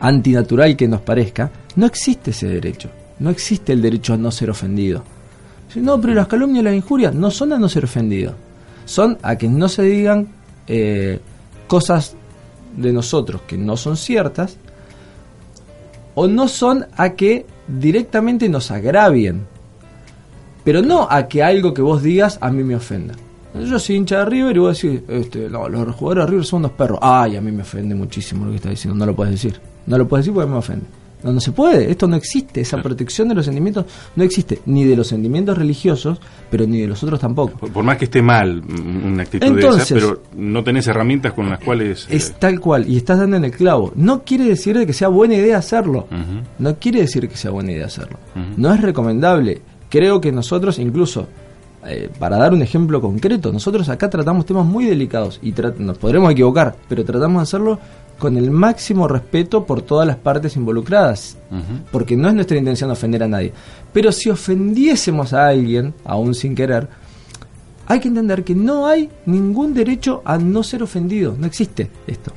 antinatural 0.00 0.76
que 0.76 0.88
nos 0.88 1.00
parezca, 1.00 1.50
no 1.76 1.86
existe 1.86 2.30
ese 2.30 2.46
derecho. 2.46 2.90
No 3.18 3.30
existe 3.30 3.72
el 3.72 3.82
derecho 3.82 4.14
a 4.14 4.16
no 4.16 4.30
ser 4.30 4.50
ofendido. 4.50 5.04
No, 5.76 6.00
pero 6.00 6.14
las 6.14 6.28
calumnias 6.28 6.62
y 6.62 6.64
las 6.64 6.74
injurias 6.74 7.14
no 7.14 7.30
son 7.30 7.52
a 7.52 7.58
no 7.58 7.68
ser 7.68 7.84
ofendido. 7.84 8.34
Son 8.84 9.18
a 9.22 9.36
que 9.36 9.48
no 9.48 9.68
se 9.68 9.82
digan 9.82 10.28
eh, 10.66 11.20
cosas 11.66 12.14
de 12.76 12.92
nosotros 12.92 13.42
que 13.46 13.56
no 13.56 13.76
son 13.76 13.96
ciertas 13.96 14.56
o 16.14 16.26
no 16.26 16.48
son 16.48 16.86
a 16.96 17.10
que 17.10 17.46
directamente 17.66 18.48
nos 18.48 18.70
agravien. 18.70 19.46
Pero 20.62 20.80
no 20.80 21.06
a 21.10 21.28
que 21.28 21.42
algo 21.42 21.74
que 21.74 21.82
vos 21.82 22.02
digas 22.02 22.38
a 22.40 22.50
mí 22.50 22.62
me 22.62 22.76
ofenda. 22.76 23.14
Yo 23.54 23.78
soy 23.78 23.96
hincha 23.96 24.18
de 24.18 24.24
River 24.24 24.56
y 24.56 24.58
vos 24.58 24.80
decís, 24.80 25.02
este, 25.08 25.48
no, 25.48 25.68
los 25.68 25.94
jugadores 25.94 26.24
de 26.24 26.30
River 26.30 26.44
son 26.44 26.58
unos 26.60 26.72
perros. 26.72 26.98
Ay, 27.00 27.36
a 27.36 27.40
mí 27.40 27.52
me 27.52 27.62
ofende 27.62 27.94
muchísimo 27.94 28.44
lo 28.44 28.50
que 28.50 28.56
estás 28.56 28.70
diciendo, 28.70 28.98
no 28.98 29.06
lo 29.06 29.14
puedes 29.14 29.32
decir. 29.32 29.60
No 29.86 29.98
lo 29.98 30.08
puedes 30.08 30.24
decir 30.24 30.34
porque 30.34 30.50
me 30.50 30.56
ofende. 30.56 30.86
No, 31.24 31.32
no 31.32 31.40
se 31.40 31.52
puede, 31.52 31.90
esto 31.90 32.06
no 32.06 32.16
existe, 32.16 32.60
esa 32.60 32.82
protección 32.82 33.28
de 33.28 33.34
los 33.34 33.46
sentimientos 33.46 33.86
no 34.14 34.22
existe, 34.22 34.60
ni 34.66 34.84
de 34.84 34.94
los 34.94 35.08
sentimientos 35.08 35.56
religiosos, 35.56 36.20
pero 36.50 36.66
ni 36.66 36.82
de 36.82 36.86
los 36.86 37.02
otros 37.02 37.18
tampoco. 37.18 37.66
Por, 37.66 37.82
más 37.82 37.96
que 37.96 38.04
esté 38.04 38.20
mal 38.20 38.62
una 38.62 39.22
actitud 39.22 39.56
de 39.56 39.66
esa, 39.66 39.94
pero 39.94 40.22
no 40.36 40.62
tenés 40.62 40.86
herramientas 40.86 41.32
con 41.32 41.48
las 41.48 41.60
cuales... 41.60 42.06
Es 42.10 42.30
eh, 42.30 42.34
tal 42.38 42.60
cual, 42.60 42.86
y 42.86 42.98
estás 42.98 43.18
dando 43.18 43.38
en 43.38 43.46
el 43.46 43.52
clavo. 43.52 43.92
No 43.96 44.22
quiere 44.22 44.44
decir 44.44 44.84
que 44.86 44.92
sea 44.92 45.08
buena 45.08 45.34
idea 45.34 45.56
hacerlo, 45.56 46.06
no 46.58 46.76
quiere 46.76 47.00
decir 47.00 47.28
que 47.28 47.36
sea 47.36 47.50
buena 47.50 47.72
idea 47.72 47.86
hacerlo. 47.86 48.18
No 48.56 48.74
es 48.74 48.80
recomendable. 48.80 49.62
Creo 49.88 50.20
que 50.20 50.30
nosotros 50.30 50.78
incluso 50.78 51.26
eh, 51.86 52.08
para 52.18 52.38
dar 52.38 52.54
un 52.54 52.62
ejemplo 52.62 53.00
concreto, 53.00 53.52
nosotros 53.52 53.88
acá 53.90 54.08
tratamos 54.08 54.46
temas 54.46 54.64
muy 54.64 54.86
delicados 54.86 55.38
y 55.42 55.52
nos 55.78 55.98
podremos 55.98 56.32
equivocar, 56.32 56.74
pero 56.88 57.04
tratamos 57.04 57.40
de 57.40 57.42
hacerlo 57.42 57.78
con 58.24 58.38
el 58.38 58.50
máximo 58.50 59.06
respeto 59.06 59.66
por 59.66 59.82
todas 59.82 60.06
las 60.06 60.16
partes 60.16 60.56
involucradas, 60.56 61.36
porque 61.92 62.16
no 62.16 62.28
es 62.28 62.34
nuestra 62.34 62.56
intención 62.56 62.90
ofender 62.90 63.22
a 63.22 63.28
nadie. 63.28 63.52
Pero 63.92 64.10
si 64.12 64.30
ofendiésemos 64.30 65.34
a 65.34 65.48
alguien, 65.48 65.92
aún 66.06 66.34
sin 66.34 66.54
querer, 66.54 66.88
hay 67.86 68.00
que 68.00 68.08
entender 68.08 68.42
que 68.42 68.54
no 68.54 68.86
hay 68.86 69.10
ningún 69.26 69.74
derecho 69.74 70.22
a 70.24 70.38
no 70.38 70.62
ser 70.62 70.82
ofendido, 70.82 71.36
no 71.38 71.46
existe 71.46 71.90
esto. 72.06 72.32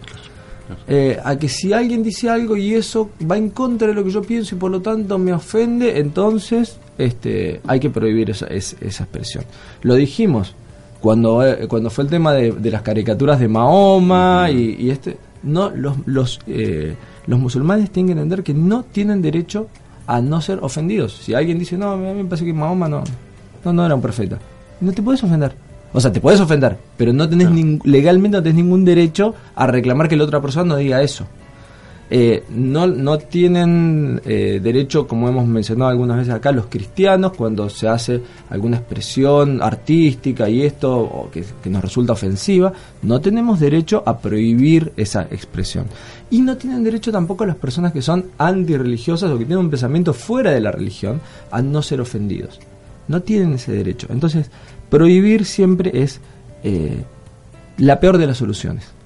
Eh, 0.90 1.18
a 1.24 1.38
que 1.38 1.48
si 1.48 1.72
alguien 1.72 2.04
dice 2.04 2.30
algo 2.30 2.58
y 2.58 2.74
eso 2.74 3.12
va 3.32 3.38
en 3.38 3.52
contra 3.52 3.88
de 3.88 3.94
lo 3.94 4.04
que 4.04 4.12
yo 4.12 4.22
pienso 4.22 4.56
y 4.56 4.58
por 4.58 4.70
lo 4.70 4.82
tanto 4.82 5.18
me 5.18 5.32
ofende, 5.32 6.00
entonces 6.00 6.80
este, 6.98 7.62
hay 7.66 7.80
que 7.80 7.90
prohibir 7.90 8.32
esa, 8.32 8.48
esa 8.48 9.04
expresión. 9.06 9.46
Lo 9.84 9.96
dijimos 9.96 10.54
cuando, 11.00 11.46
eh, 11.46 11.68
cuando 11.68 11.90
fue 11.90 12.04
el 12.04 12.10
tema 12.10 12.34
de, 12.34 12.72
las 12.72 12.82
caricaturas 12.82 13.40
de 13.40 13.48
Mahoma 13.48 14.50
y, 14.52 14.90
este 14.90 15.18
no 15.48 15.70
los 15.70 15.96
los, 16.06 16.40
eh, 16.48 16.96
los 17.26 17.40
musulmanes 17.40 17.90
tienen 17.92 18.08
que 18.08 18.12
entender 18.14 18.44
que 18.44 18.54
no 18.54 18.84
tienen 18.84 19.22
derecho 19.22 19.68
a 20.06 20.22
no 20.22 20.42
ser 20.42 20.60
ofendidos. 20.62 21.14
Si 21.14 21.34
alguien 21.34 21.60
dice, 21.60 21.78
no, 21.78 21.92
a 21.92 21.98
mí 21.98 22.14
me 22.14 22.26
parece 22.26 22.46
que 22.46 22.54
Mahoma 22.54 22.88
no, 22.88 23.04
no, 23.64 23.74
no 23.74 23.86
era 23.86 23.96
un 23.96 24.02
profeta, 24.02 24.38
no 24.80 24.92
te 24.92 25.02
puedes 25.02 25.24
ofender. 25.24 25.54
O 25.94 26.02
sea, 26.02 26.12
te 26.12 26.20
puedes 26.20 26.40
ofender, 26.40 26.78
pero 26.98 27.14
no 27.14 27.28
tenés 27.30 27.50
legalmente 27.86 28.38
no 28.38 28.44
tenés 28.44 28.58
ningún 28.58 28.84
derecho 28.84 29.34
a 29.56 29.68
reclamar 29.68 30.10
que 30.10 30.18
la 30.18 30.26
otra 30.26 30.42
persona 30.42 30.66
no 30.66 30.78
diga 30.78 31.02
eso. 31.02 31.26
Eh, 32.10 32.46
no, 32.50 32.88
no 32.88 33.18
tienen 33.18 34.22
eh, 34.26 34.62
derecho, 34.64 35.06
como 35.08 35.28
hemos 35.28 35.46
mencionado 35.46 35.92
algunas 35.92 36.18
veces 36.18 36.34
acá, 36.34 36.54
los 36.54 36.68
cristianos, 36.68 37.34
cuando 37.34 37.70
se 37.70 37.90
hace 37.90 38.22
alguna 38.50 38.78
expresión 38.78 39.62
artística 39.62 40.48
y 40.48 40.62
esto 40.64 40.98
o 40.98 41.30
que, 41.30 41.44
nos 41.70 41.82
resulta 41.82 42.14
ofensiva, 42.14 42.72
no 43.02 43.20
tenemos 43.20 43.60
derecho 43.60 44.04
a 44.06 44.20
prohibir 44.20 44.94
esa 44.96 45.24
expresión. 45.24 45.88
Y 46.32 46.42
no 46.42 46.56
tienen 46.56 46.84
derecho 46.84 47.12
tampoco 47.12 47.46
las 47.46 47.58
personas 47.58 47.92
que 47.92 48.02
son 48.02 48.28
antirreligiosas 48.38 49.30
o 49.30 49.38
que 49.38 49.46
tienen 49.46 49.66
un 49.66 49.70
pensamiento 49.70 50.14
fuera 50.14 50.52
de 50.52 50.62
la 50.62 50.72
religión 50.72 51.20
a 51.52 51.62
no 51.62 51.82
ser 51.82 52.00
ofendidos. 52.00 52.60
No 53.10 53.22
tienen 53.22 53.54
ese 53.54 53.74
derecho. 53.74 54.08
Entonces, 54.10 54.50
prohibir 54.90 55.46
siempre 55.46 55.92
es 55.94 56.22
eh, 56.64 57.04
la 57.78 58.00
peor 58.00 58.18
de 58.18 58.28
las 58.28 58.38
soluciones 58.38 58.97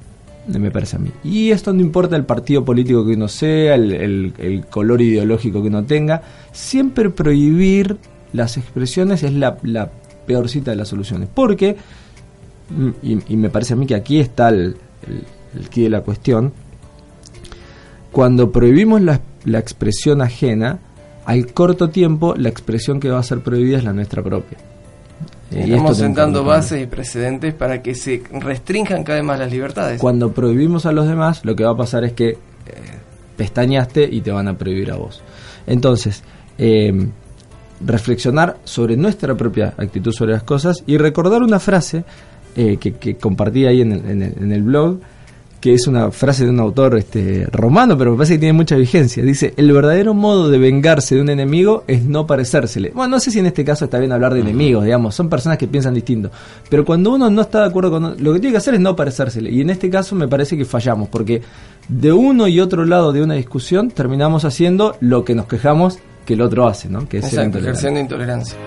me 0.47 0.71
parece 0.71 0.95
a 0.95 0.99
mí. 0.99 1.11
Y 1.23 1.51
esto 1.51 1.73
no 1.73 1.81
importa 1.81 2.15
el 2.15 2.25
partido 2.25 2.65
político 2.65 3.05
que 3.05 3.13
uno 3.13 3.27
sea, 3.27 3.75
el, 3.75 4.65
color 4.69 5.01
ideológico 5.01 5.61
que 5.61 5.67
uno 5.67 5.83
tenga, 5.83 6.21
siempre 6.51 7.09
prohibir 7.09 7.97
las 8.33 8.57
expresiones 8.57 9.23
es 9.23 9.33
la, 9.33 9.57
peorcita 10.25 10.71
de 10.71 10.77
las 10.77 10.87
soluciones. 10.87 11.29
Porque, 11.33 11.77
y, 13.03 13.35
me 13.35 13.49
parece 13.49 13.73
a 13.73 13.77
mí 13.77 13.85
que 13.85 13.95
aquí 13.95 14.19
está 14.19 14.49
el, 14.49 14.75
el, 15.07 15.69
de 15.69 15.89
la 15.89 16.01
cuestión, 16.01 16.53
cuando 18.11 18.51
prohibimos 18.51 19.01
la, 19.01 19.21
la 19.45 19.59
expresión 19.59 20.21
ajena, 20.21 20.79
al 21.25 21.53
corto 21.53 21.89
tiempo 21.89 22.33
la 22.35 22.49
expresión 22.49 22.99
que 22.99 23.09
va 23.09 23.19
a 23.19 23.23
ser 23.23 23.41
prohibida 23.41 23.77
es 23.77 23.83
la 23.83 23.93
nuestra 23.93 24.23
propia. 24.23 24.57
Estamos 25.51 25.97
sentando 25.97 26.43
bases 26.43 26.81
y 26.81 26.85
precedentes 26.87 27.53
para 27.53 27.81
que 27.81 27.93
se 27.93 28.23
restrinjan 28.31 29.03
cada 29.03 29.17
vez 29.17 29.25
más 29.25 29.39
las 29.39 29.51
libertades. 29.51 29.99
Cuando 29.99 30.31
prohibimos 30.31 30.85
a 30.85 30.91
los 30.91 31.07
demás, 31.07 31.43
lo 31.43 31.55
que 31.55 31.63
va 31.63 31.71
a 31.71 31.77
pasar 31.77 32.05
es 32.05 32.13
que 32.13 32.29
eh, 32.29 32.37
pestañaste 33.35 34.07
y 34.09 34.21
te 34.21 34.31
van 34.31 34.47
a 34.47 34.57
prohibir 34.57 34.91
a 34.91 34.95
vos. 34.95 35.21
Entonces, 35.67 36.23
em, 36.57 37.09
reflexionar 37.85 38.57
sobre 38.63 38.95
nuestra 38.95 39.35
propia 39.35 39.73
actitud 39.77 40.11
sobre 40.13 40.33
las 40.33 40.43
cosas 40.43 40.83
y 40.85 40.97
recordar 40.97 41.41
una 41.41 41.59
frase 41.59 42.05
eh, 42.55 42.77
que, 42.77 43.15
compartí 43.15 43.65
ahí 43.65 43.81
en 43.81 43.91
en 43.91 44.51
el 44.51 44.61
blog 44.61 44.99
que 45.61 45.75
es 45.75 45.85
una 45.85 46.11
frase 46.11 46.43
de 46.43 46.49
un 46.49 46.59
autor 46.59 46.97
este, 46.97 47.45
romano, 47.51 47.95
pero 47.95 48.11
me 48.11 48.17
parece 48.17 48.33
que 48.33 48.39
tiene 48.39 48.53
mucha 48.53 48.75
vigencia. 48.75 49.23
Dice, 49.23 49.53
el 49.55 49.71
verdadero 49.71 50.15
modo 50.15 50.49
de 50.49 50.57
vengarse 50.57 51.15
de 51.15 51.21
un 51.21 51.29
enemigo 51.29 51.83
es 51.87 52.03
no 52.03 52.25
parecérsele. 52.25 52.91
Bueno, 52.95 53.11
no 53.11 53.19
sé 53.19 53.29
si 53.29 53.39
en 53.39 53.45
este 53.45 53.63
caso 53.63 53.85
está 53.85 53.99
bien 53.99 54.11
hablar 54.11 54.33
de 54.33 54.41
enemigos, 54.41 54.83
digamos, 54.83 55.13
son 55.13 55.29
personas 55.29 55.59
que 55.59 55.67
piensan 55.67 55.93
distinto. 55.93 56.31
Pero 56.67 56.83
cuando 56.83 57.11
uno 57.11 57.29
no 57.29 57.43
está 57.43 57.61
de 57.61 57.67
acuerdo 57.67 57.91
con... 57.91 58.23
Lo 58.23 58.33
que 58.33 58.39
tiene 58.39 58.53
que 58.53 58.57
hacer 58.57 58.73
es 58.73 58.79
no 58.79 58.95
parecérsele. 58.95 59.51
Y 59.51 59.61
en 59.61 59.69
este 59.69 59.89
caso 59.91 60.15
me 60.15 60.27
parece 60.27 60.57
que 60.57 60.65
fallamos, 60.65 61.09
porque 61.09 61.43
de 61.87 62.11
uno 62.11 62.47
y 62.47 62.59
otro 62.59 62.83
lado 62.83 63.13
de 63.13 63.21
una 63.21 63.35
discusión 63.35 63.91
terminamos 63.91 64.45
haciendo 64.45 64.97
lo 64.99 65.23
que 65.23 65.35
nos 65.35 65.45
quejamos 65.45 65.99
que 66.25 66.33
el 66.33 66.41
otro 66.41 66.67
hace, 66.67 66.89
¿no? 66.89 67.07
Que 67.07 67.19
es 67.19 67.25
Exacto, 67.25 67.59
ejerciendo 67.59 67.99
intolerancia. 67.99 68.57